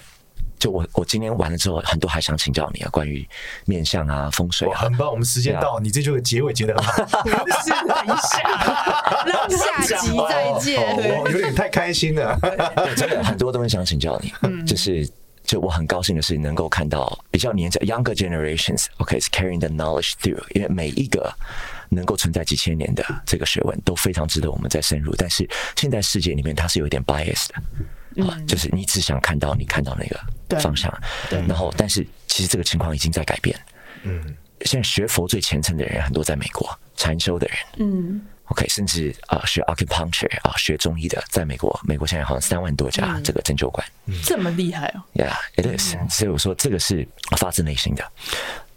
[0.60, 3.27] 就我我今天完了之后，很多还想请教你啊，关于
[3.65, 4.81] 面相啊、风水啊。
[4.81, 7.05] 很棒，我们时间到，你这就结尾结得很好。
[7.63, 10.79] 是等一下，让 下集再见。
[11.19, 12.38] 我有点太开心了，
[12.95, 15.10] 真的很多东西想请教你，嗯，就是。
[15.51, 20.41] 就我很高兴的是，能够看到比较年轻 younger generations，OK，is carrying the knowledge through。
[20.51, 21.29] 因为每一个
[21.89, 25.13] 能够存在几千年的这个学问都非常值得我们再深入。
[25.17, 30.89] 但是现在世界里面它是有点 biased 的，啊，就是你只想看到你看到那个方向，
[31.29, 31.41] 对。
[31.41, 33.59] 然后，但是其实这个情况已经在改变，
[34.03, 43.85] 嗯，现在学佛最虔诚的人很多在美国，禅修的人，嗯，OK，甚至啊、呃、学 acupuncture 啊、呃、学中医的，在美国，美国现在好像三万多家这个针灸馆，
[44.23, 48.03] 这么厉害哦，Yeah，it is，、嗯、所以我说这个是发自内心的。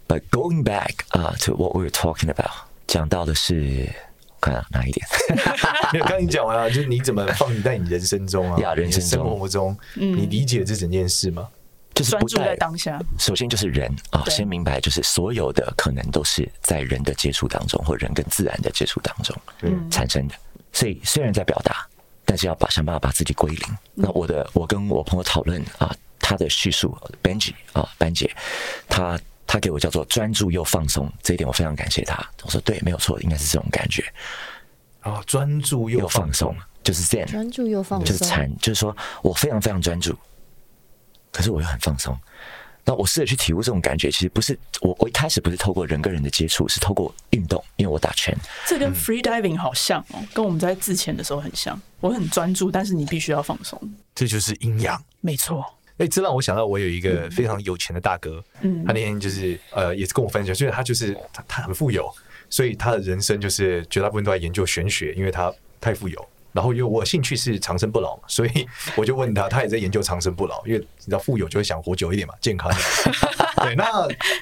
[0.07, 2.51] But going back 啊、uh, to what we were talking about，
[2.87, 3.89] 讲到的是。
[4.41, 5.07] 看哪一点？
[5.91, 8.59] 没有刚你讲完了，就是你怎么放在你人生中啊？
[8.61, 11.47] 呀，人生生活中，你理解这整件事吗？
[11.95, 13.01] 就是专注在当下。
[13.17, 19.35] 首先就是人啊，先明白，就是所有的可能都是在人的接触当中，或人跟自然的接触当中
[19.89, 20.35] 产生的。
[20.71, 21.87] 所以虽然在表达，
[22.25, 23.77] 但是要把想办法把自己归零。
[23.95, 28.29] 那我的，我跟我朋友讨论啊，他的叙述，Benji 啊，班姐，
[28.87, 29.19] 他。
[29.47, 32.17] 他给我叫做专注又放松，这一点我非常感谢他。
[32.43, 34.03] 我说对，没有错，应该是这种感觉。
[35.03, 36.53] 哦，专注又放松，
[36.83, 40.17] 就是 Zen，专注又放松，就是禅，就是说我非常非常专注，
[41.35, 42.17] 可是我又很放松。
[42.87, 48.33] 那我试着去体悟这种感觉，其实不是我，我一开始不是透过人跟人的接触，是透过运动，因为我打拳。
[48.67, 51.77] 这跟 free diving 好像哦，跟我们在自潜的时候很像。
[51.99, 53.81] 我很专注，但是你必须要放松。
[54.13, 55.65] 这就是阴阳，没错。
[55.97, 62.13] 哎，这让我想到，我有一个非常有钱的大哥，嗯，他那天就是呃，也是跟我分享，就是他就是他他很富有，
[62.51, 66.29] 所以他的人生就是绝大部分都在研究玄学，因为他太富有。
[66.55, 72.71] 然后因为我兴趣是长生不老嘛， 所以我就问他，他也在研究长生不老，因为你知道富有就会想活久一点嘛，健康。
[73.61, 73.85] 对，那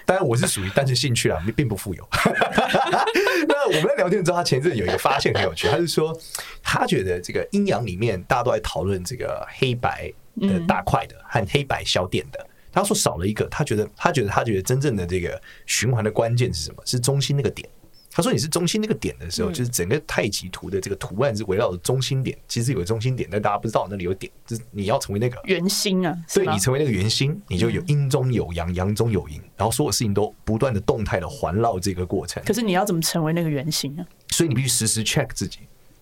[0.06, 2.08] 当然我是属于单纯兴趣啦，并不富有。
[3.48, 6.18] 那我们在聊天之后，他前阵有一个发现很有趣，他是说
[6.62, 10.14] 他觉得这个阴阳里面大家都在讨论这个黑白。
[10.42, 16.82] 的大块的和黑白小点的，他说少了一个，他觉得他觉得他觉得真正的这个循环的关键是什么？
[16.88, 17.70] 是中心那个点。
[18.16, 26.16] 他说你是中心那个点的时候，就是整个太极图的这个图案是围绕着中心点，其实有个中心点，但大家不知道那里有点，就是你要成为那个圆心啊。
[26.32, 32.44] 对，你成为那个圆心，你就有阴中有阳，阳中有阴，然后所有事情都不断的动态的环绕这个过程。
[32.46, 34.06] 可是你要怎么成为那个圆心呢？
[34.30, 35.60] 所以你必须时时 check 自己，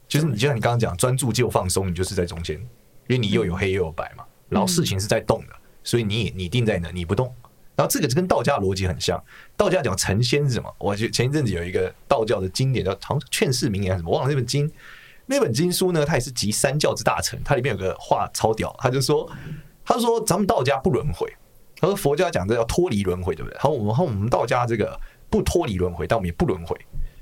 [0.08, 4.26] 就是你就像你刚刚讲，专注就放松，你就是在中间，因为你又有黑又有白嘛。
[4.50, 7.34] 然后事情是在动的，所以你也你定在那，你不动。
[7.76, 9.22] 然后这个就跟道家逻辑很像。
[9.56, 10.72] 道家讲成仙是什么？
[10.78, 14.72] 我就前一阵子有一个道教的经典叫《唐劝世名言》什么，忘了那本经。
[15.26, 17.40] 那本经书呢，它也是集三教之大成。
[17.46, 19.30] 它里面有个话超屌，他就说，
[19.86, 21.32] 他说咱们道家不轮回，
[21.78, 23.56] 他说佛家讲这叫脱离轮回，对不对？
[23.56, 26.76] 然后我们和我们道家这个不脱离轮回，但我们也不轮回。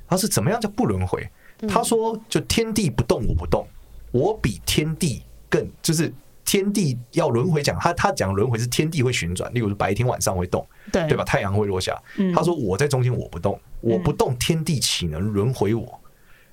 [0.07, 1.29] 他是怎么样叫不轮回？
[1.67, 3.67] 他说就天地不动，我不动，
[4.11, 6.11] 我比天地更就是。
[6.49, 11.23] 天地要轮回讲，他他讲轮回是天地会旋转，例如白天晚上会动，对对吧？
[11.23, 11.95] 太阳会落下。
[12.33, 15.83] 他说我在中间我不动，我不动，天地岂能轮回我？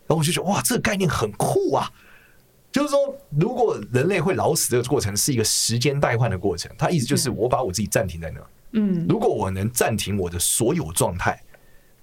[0.06, 1.90] 然后我就觉得哇，这个概念很酷啊！
[2.70, 8.40] 就是说，如果人类会老死这个过程是一个时间代换的过程，他意思就是我把我自己暂停在那。
[8.72, 11.42] 嗯，如果我能暂停我的所有状态，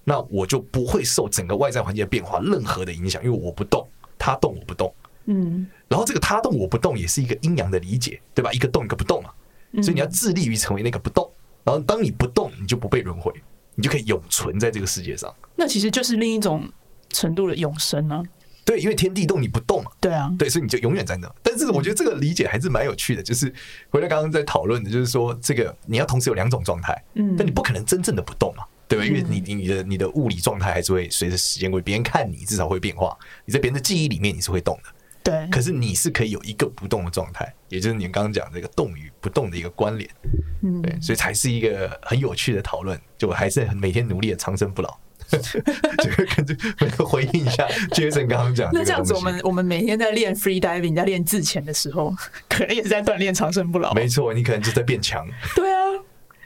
[0.02, 4.92] 那我就不会受整个外在环境的变化任何的影响，因为我不动，他动我不动。
[5.26, 8.52] 嗯，然后这个他动我不动也是一个阴阳的理解，对吧？
[8.52, 9.30] 一个动一个不动嘛，
[9.82, 11.30] 所以你要致力于成为那个不动。
[11.64, 13.32] 然后当你不动，你就不被轮回，
[13.74, 15.34] 你就可以永存在这个世界上。
[15.56, 16.70] 那其实就是另一种
[17.08, 18.22] 程度的永生啊。
[18.66, 19.90] 对，因为天地动你不动嘛。
[20.00, 21.30] 对啊，对，所以你就永远在那。
[21.42, 23.52] 但是我觉得这个理解还是蛮有趣的，就是
[23.90, 29.04] 回来刚刚在讨论的，就是说这个你要同时有两种状态，嗯，但你不可能真正的不动嘛，对吧？
[29.04, 34.90] 因为你你你的你的物理状态还是会随着时间会，别人看你至少会变化，你在别人的记忆里面你是会动的。
[35.24, 40.08] 对，可是你是可以有一个不动的状态，也就是你刚刚讲这个动与不动的一个关联，
[40.62, 43.00] 嗯，对，所以才是一个很有趣的讨论。
[43.16, 44.98] 就还是很每天努力的长生不老，
[45.30, 45.38] 这
[46.10, 48.68] 个跟这回应一下 Jason 刚刚讲。
[48.70, 52.14] 那这样子，我们我们每天在练 free diving，在练自潜的时候，
[52.46, 53.94] 可能也是在锻炼长生不老。
[53.94, 55.26] 没错，你可能就在变强。
[55.56, 55.80] 对啊。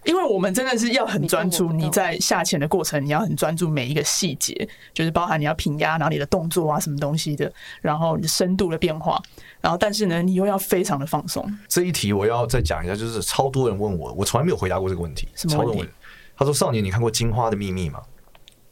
[0.09, 9.23] 因为我们真的是要很专注，你在下潜的过程，你要很专注每一个细节，就是包含你要平压，然后你的动作啊，什么东西的，然后你的深度的变化，
[9.61, 11.47] 然后但是呢，你又要非常的放松。
[11.69, 15.29] 这一题我要再讲一下，就是超多人问我，我从来没有回答过这个问题。
[15.35, 15.87] 什么问题？
[16.35, 18.01] 他说：“少年，你看过《金花的秘密》吗？”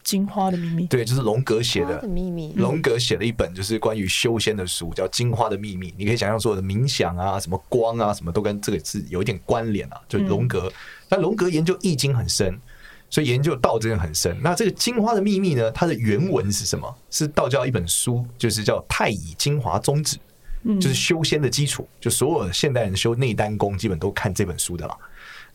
[0.07, 2.53] 金花的秘密，对，就是龙格写的秘密。
[2.55, 5.91] 龙格写了一本就是关于修仙的书，叫《金花的秘密》。
[5.99, 10.01] 你可以想象所有的冥想啊，什么光啊，什么都跟这个是有一点关联啊。
[10.09, 10.73] 就龙格，
[11.09, 12.57] 那龙格研究易经很深，
[13.11, 14.39] 所以研究道真的很深。
[14.41, 16.97] 那这个《金花的秘密》呢，它的原文是什么？
[17.11, 20.17] 是道教一本书，就是叫《太乙精华宗旨》，
[20.81, 21.85] 就是修仙的基础。
[22.01, 24.97] 就所有现代人修内丹功，基本都看这本书的了。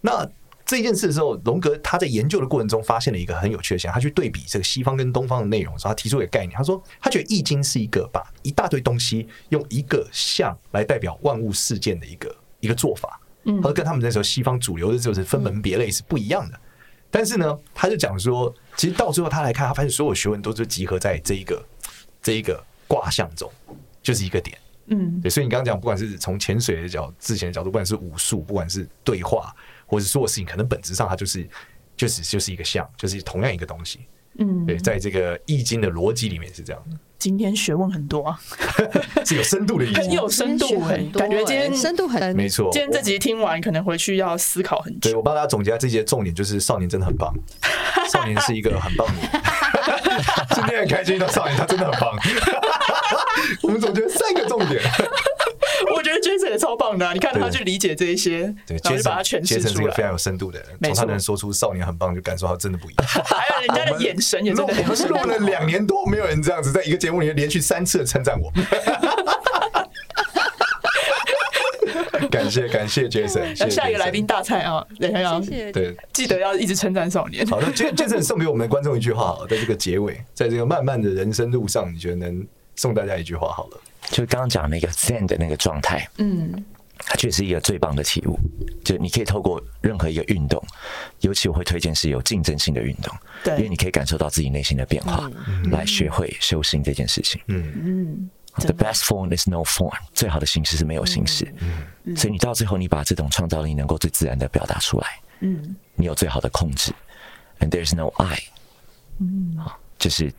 [0.01, 0.29] 那
[0.71, 16.57] 这件事的时候，荣格他在研究的过程中发现了一个很有趣的现象，他去对比这个西方跟东方的内容的时候，他提出一个概念，他说他觉得《易经》是一个把一大堆东西用一个象来代表万物事件的一个一个做法，嗯，而跟他们那时候西方主流的就是分门别类是不一样的。
[17.09, 21.61] 但是呢，他就讲说，其实到最后他来看，他发现所有学问都是集合在这一个
[22.21, 23.51] 这一个卦象中，
[24.01, 24.57] 就是一个点。
[24.85, 25.29] 嗯，对。
[25.29, 29.53] 所以你刚刚讲，不管是从潜水的角、自潜的角度，不管是武术，不管是对话，
[29.91, 31.45] 或者是所有事情，可能本质上它就是
[31.97, 33.99] 就是就是一个像，就是同样一个东西。
[34.39, 36.97] 嗯，对，在这个易经的逻辑里面是这样的。
[37.19, 38.39] 今天学问很多啊，
[39.25, 42.69] 是有深度的意思，很有深度哎、欸，感觉今天深度很没错。
[42.71, 45.11] 今天这集听完，可能回去要思考很久。
[45.11, 47.33] 对，我帮大家总结下这集的重点，就是少年真的很棒，
[48.09, 49.29] 少年是一个很棒的人。
[50.55, 52.17] 今天很开心，到少年他真的很棒。
[53.63, 54.81] 我们总结三个重点。
[56.01, 59.69] 我觉得 Jason 也超棒的、啊，你看他去理解这一些，对，然后就把它诠释出来。
[59.69, 63.05] Jason 是一个非常有深度的人，从他能说出少年很棒，就感受到真的不一样。
[63.23, 64.83] 还有人家的眼神也真的很。
[64.83, 68.51] 我们录了两年多，没有人这样子在一个节目里面连续三次称赞我。
[72.31, 75.71] 感谢感谢 Jason，那下一个来宾大菜啊，等一下，谢谢。
[75.71, 77.45] 对，记得要一直称赞少年。
[77.45, 83.77] 好的， Jason 送给我们的观众一句话，好，在这个结尾，在这个漫漫的人生路上，你觉得能送大家一句话好了？
[84.11, 86.63] 就刚刚讲那个 Zen 的那个状态，嗯，
[86.97, 88.37] 它确实是一个最棒的体悟。
[88.83, 90.61] 就你可以透过任何一个运动，
[91.21, 95.31] 尤其我会推荐是有竞争性的运动，对，因为你可以感受到自己内心的变化，
[95.71, 97.41] 来学会修行这件事情。
[97.47, 101.47] 嗯嗯，The best form is no form，最好的形式是没有形式。
[101.59, 105.07] 嗯，所以你到最后，你把这种创造力能够最自然的表达出来，
[105.39, 106.91] 嗯，你有最好的控制
[107.59, 108.43] ，and there's no I，
[109.19, 110.33] 嗯，好，就是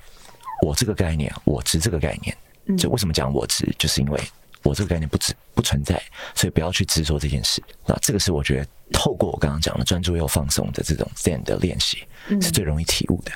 [0.66, 2.36] 我这个概念，我执这个概念。
[2.76, 4.20] 就为什么讲我执，就是因为
[4.62, 6.00] 我这个概念不执不存在，
[6.34, 7.62] 所以不要去执着这件事。
[7.86, 12.06] 那这个是我觉得透过我刚刚讲的专注又放松的这种 Zen 的练习，
[12.40, 13.32] 是最容易体悟的。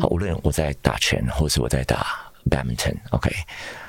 [0.00, 3.30] 好，无论我在打拳，或是我在打 badminton，OK，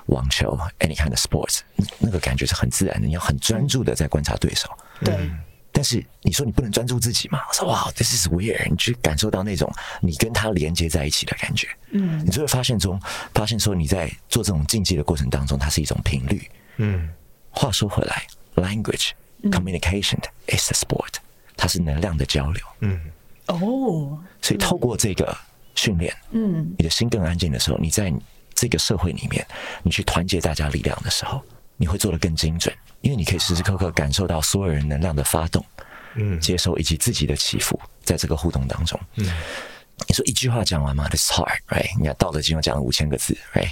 [0.08, 1.60] 网球，any kind of sports，
[2.00, 3.08] 那个感觉是很自然的。
[3.08, 4.70] 你要很专注的在观察对手。
[5.04, 5.30] 对。
[5.78, 7.40] 但是你说你不能专注自己嘛？
[7.48, 8.68] 我说哇，this is weird。
[8.68, 9.72] 你去感受到那种
[10.02, 13.00] 你跟他连接在一起的感觉，嗯，你就会发现中
[13.36, 17.08] 发现说你在做这种竞技的过程当中，它是一种频率，嗯。
[17.52, 18.26] 话说回来
[18.56, 19.12] ，language
[19.52, 20.18] communication
[20.48, 21.14] is a sport，
[21.56, 23.00] 它是能量的交流，嗯。
[23.46, 25.38] 哦，所以透过这个
[25.76, 28.12] 训练，嗯，你的心更安静的时候，你在
[28.56, 29.46] 这个社会里面，
[29.84, 31.40] 你去团结大家力量的时候，
[31.78, 32.76] 你会做得更精准。
[33.02, 35.64] 因为你可以时时刻刻感受到所有人能量的发动，
[36.16, 39.26] 嗯，接受以及自己的起伏，在这个互动当中，嗯，
[40.08, 41.98] 你说一句话讲完吗？This hard，right？
[41.98, 43.72] 你看《道德经》讲了五千个字，right？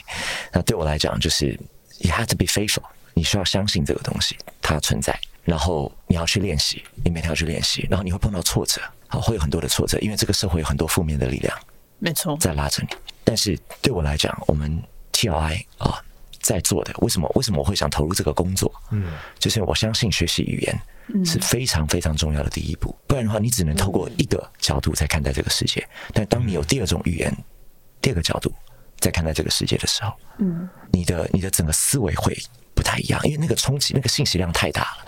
[0.52, 1.60] 那对我来讲，就是
[2.00, 11.58] you have to be faithful，你需要相信这个东西它存在，然后你要去练习，你每天要去练习，然后你会碰到挫折，好，会有很多的挫折，因为这个社会有很多负面的力量，
[12.00, 12.90] 没错，在拉着你。
[13.24, 16.00] 但是对我来讲，我们 TRI 啊。
[16.46, 17.28] 在做的，为什么？
[17.34, 18.72] 为什么我会想投入这个工作？
[18.92, 22.96] 嗯，就是我相信学习语言是非常非常重要的第一步。
[23.08, 25.84] 不然的话，你只能透过一个角度在看待这个世界。
[26.14, 27.36] 但当你有第二种语言，
[28.00, 28.54] 第二个角度
[29.00, 32.38] 在看待这个世界的时候，嗯，你的你的整个思维会
[32.76, 35.06] 不太一样，因为那个冲击，那个信息量太大了。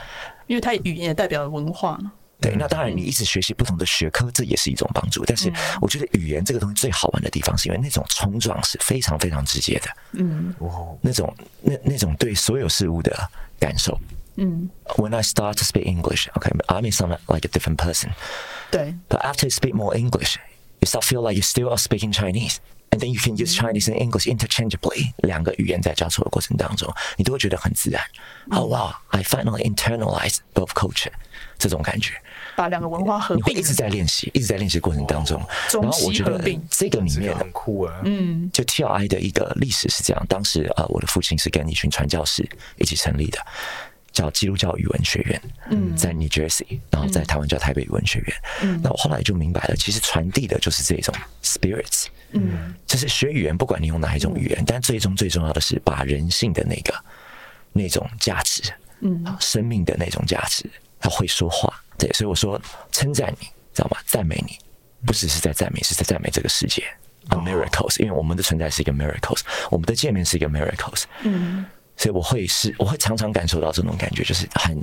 [0.47, 1.99] 因为它语言也代表了文化。
[2.39, 5.25] 对，那当然，你一直学习不同的学科，这也是一种帮助。
[5.25, 9.89] 但是，我觉得语言这个东西最好玩的地方，是因为那种冲撞是非常非常直接的。
[10.11, 10.53] 嗯，
[11.01, 13.29] 那种那那种对所有事物的
[13.59, 13.99] 感受。
[14.35, 18.11] 嗯，When I start to speak English, okay, I may sound like a different person.
[18.69, 20.35] 对，But after speak more English,
[20.87, 22.57] start feel like you still are speaking Chinese.
[22.89, 28.01] And then you can use Chinese and English interchangeably，两个语言在交错的过程当中，你都会觉得很自然。
[28.49, 31.11] Oh wow, I finally internalized both culture，
[31.59, 32.13] 这种感觉。
[32.55, 35.37] 把两个文化合并，你会一直在练习，一直在练习过程当中。
[35.73, 36.39] 然后我觉得
[36.71, 38.01] 这个里面很酷啊。
[38.05, 43.45] 嗯，就 TRI 的一个历史是这样，当时啊，我的父亲是跟一群传教士一起成立的。
[44.17, 45.39] 叫基督教语文学院，
[45.69, 48.35] 嗯，在 New Jersey，然后在台湾叫台北语文学院。
[48.63, 51.13] 嗯，那我后来就明白了，其实传递的就是这种
[51.43, 56.91] spirits，嗯，就是学语言，不管你用哪一种语言，但最终最重要的是把人性的那个
[57.71, 58.63] 那种价值，
[59.01, 60.67] 嗯，生命的那种价值，
[60.99, 62.59] 他会说话，对，所以我说
[62.91, 63.97] 称赞你，知道吗？
[64.07, 64.57] 赞美你，
[65.05, 66.83] 不只是在赞美，是在赞美这个世界
[67.29, 71.63] ，a miracles，因为我们的存在是一个 miracles，我们的见面是一个 miracles，嗯。
[71.97, 74.79] 所以我会是，我会常常感受到这种感觉，就是很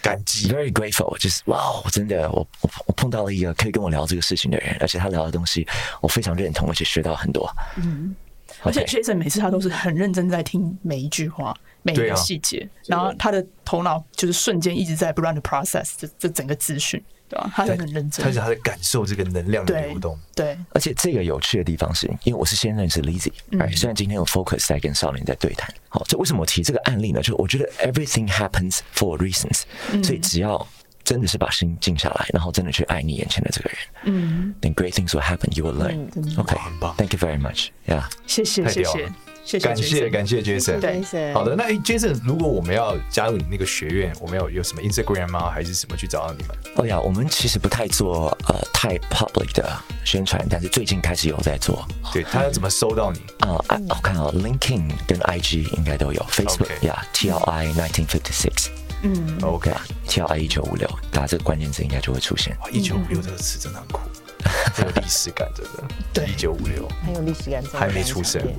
[0.00, 5.66] 感激，very grateful，就是哇，我真的，我我我碰到了一个可以跟我聊这个事情的人，而且他聊的东西
[6.00, 7.50] 我非常认同，而且学到很多。
[7.76, 8.14] 嗯，
[8.62, 17.02] 而且 Jason 每次他都是很认真在听每一句话，每一个细节，啊、然后他的头脑就是瞬间一直在不断的 process 这这整个资讯。
[17.28, 20.18] 对啊，他是很认真，而且他在感受这个能量的流动。
[20.34, 25.72] 对，对，而且这个有趣的地方是，因为我是先认识 Lizzy，哎、嗯，虽然今天有 focus 在跟少年在对谈。
[25.88, 27.20] 好，这为什么我提这个案例呢？
[27.20, 29.62] 就我觉得 everything happens for reasons，、
[29.92, 30.66] 嗯、所以只要
[31.04, 35.54] 真的是把心静下来，然后真的去爱你眼前的这个人，嗯，then great things will happen.
[35.54, 36.40] You will learn.
[36.40, 37.68] OK，很棒，Thank you very much.
[37.86, 39.12] Yeah，谢谢谢谢
[39.48, 40.78] 谢谢感谢感谢 Jason。
[40.78, 45.48] 对好的，那哎，Jason，如果我们要加入你那个学院，我们有有什么 Instagram 吗？
[45.50, 46.54] 还是什么去找到你们？
[46.76, 49.66] 哦呀，我们其实不太做呃太 public 的
[50.04, 51.82] 宣传，但是最近开始有在做
[52.12, 53.20] 对他要怎么搜到你？
[53.38, 53.56] 啊。
[53.68, 58.68] 啊我看哦，LinkedIn 跟 IG 应该都有 Facebook OK 呀，TLI nineteen fifty six，
[59.02, 62.54] 嗯，OK，TLI 一九五六，打这个关键字应该就会出现。
[62.60, 64.00] 哇一九五六这个词真的很酷，
[64.44, 65.84] 很有历史感，真的。
[66.12, 68.42] 对一九五六很有历史感，还没出生。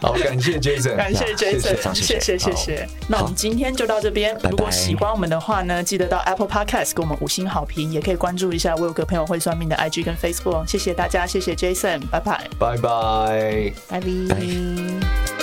[0.00, 2.88] 好，感谢 Jason，感谢谢 Jason，谢谢谢谢谢。
[3.08, 4.36] 那我们今天就到这边。
[4.50, 10.64] 如果喜欢我们的话呢，记得到 Apple Podcast 给我们五星好评，也可以关注一下我有个朋友会算命的 IG 跟 Facebook 哦。
[10.66, 12.48] 谢谢大家，谢谢 Jason，拜拜。
[12.58, 13.72] 拜拜。
[13.88, 14.06] 拜拜。
[14.28, 15.39] 拜